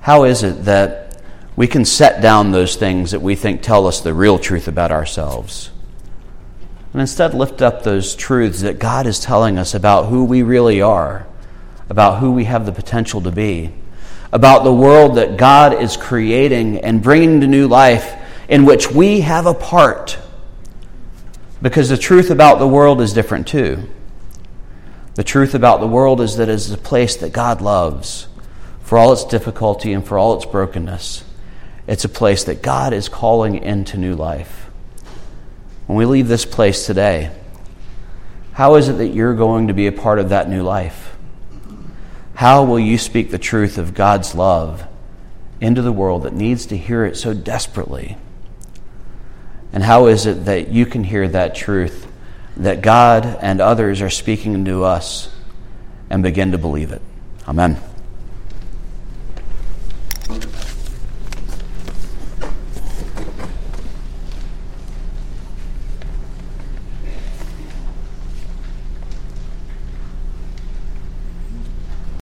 how 0.00 0.24
is 0.24 0.42
it 0.42 0.64
that 0.64 1.22
we 1.56 1.66
can 1.66 1.84
set 1.84 2.20
down 2.20 2.50
those 2.50 2.76
things 2.76 3.12
that 3.12 3.20
we 3.20 3.34
think 3.34 3.62
tell 3.62 3.86
us 3.86 4.00
the 4.00 4.14
real 4.14 4.38
truth 4.38 4.68
about 4.68 4.92
ourselves? 4.92 5.70
And 6.98 7.02
instead 7.02 7.32
lift 7.32 7.62
up 7.62 7.84
those 7.84 8.16
truths 8.16 8.62
that 8.62 8.80
God 8.80 9.06
is 9.06 9.20
telling 9.20 9.56
us 9.56 9.72
about 9.72 10.06
who 10.06 10.24
we 10.24 10.42
really 10.42 10.80
are, 10.80 11.28
about 11.88 12.18
who 12.18 12.32
we 12.32 12.42
have 12.46 12.66
the 12.66 12.72
potential 12.72 13.20
to 13.20 13.30
be, 13.30 13.72
about 14.32 14.64
the 14.64 14.74
world 14.74 15.14
that 15.14 15.36
God 15.36 15.80
is 15.80 15.96
creating 15.96 16.78
and 16.78 17.00
bringing 17.00 17.40
to 17.40 17.46
new 17.46 17.68
life 17.68 18.16
in 18.48 18.64
which 18.64 18.90
we 18.90 19.20
have 19.20 19.46
a 19.46 19.54
part. 19.54 20.18
Because 21.62 21.88
the 21.88 21.96
truth 21.96 22.30
about 22.30 22.58
the 22.58 22.66
world 22.66 23.00
is 23.00 23.12
different 23.12 23.46
too. 23.46 23.88
The 25.14 25.22
truth 25.22 25.54
about 25.54 25.78
the 25.78 25.86
world 25.86 26.20
is 26.20 26.34
that 26.38 26.48
it 26.48 26.52
is 26.52 26.72
a 26.72 26.76
place 26.76 27.14
that 27.18 27.32
God 27.32 27.60
loves 27.60 28.26
for 28.82 28.98
all 28.98 29.12
its 29.12 29.24
difficulty 29.24 29.92
and 29.92 30.04
for 30.04 30.18
all 30.18 30.34
its 30.34 30.46
brokenness. 30.46 31.22
It's 31.86 32.04
a 32.04 32.08
place 32.08 32.42
that 32.42 32.60
God 32.60 32.92
is 32.92 33.08
calling 33.08 33.54
into 33.54 33.98
new 33.98 34.16
life. 34.16 34.67
When 35.88 35.96
we 35.96 36.04
leave 36.04 36.28
this 36.28 36.44
place 36.44 36.86
today, 36.86 37.32
how 38.52 38.76
is 38.76 38.88
it 38.88 38.98
that 38.98 39.08
you're 39.08 39.34
going 39.34 39.66
to 39.66 39.74
be 39.74 39.88
a 39.88 39.92
part 39.92 40.20
of 40.20 40.28
that 40.28 40.48
new 40.48 40.62
life? 40.62 41.16
How 42.34 42.62
will 42.62 42.78
you 42.78 42.98
speak 42.98 43.32
the 43.32 43.38
truth 43.38 43.78
of 43.78 43.94
God's 43.94 44.36
love 44.36 44.86
into 45.60 45.82
the 45.82 45.90
world 45.90 46.22
that 46.22 46.32
needs 46.34 46.66
to 46.66 46.76
hear 46.76 47.04
it 47.04 47.16
so 47.16 47.34
desperately? 47.34 48.16
And 49.72 49.82
how 49.82 50.06
is 50.06 50.26
it 50.26 50.44
that 50.44 50.68
you 50.68 50.86
can 50.86 51.02
hear 51.02 51.26
that 51.26 51.56
truth 51.56 52.06
that 52.58 52.82
God 52.82 53.24
and 53.40 53.60
others 53.60 54.02
are 54.02 54.10
speaking 54.10 54.64
to 54.66 54.84
us 54.84 55.34
and 56.10 56.22
begin 56.22 56.52
to 56.52 56.58
believe 56.58 56.92
it. 56.92 57.02
Amen. 57.46 57.80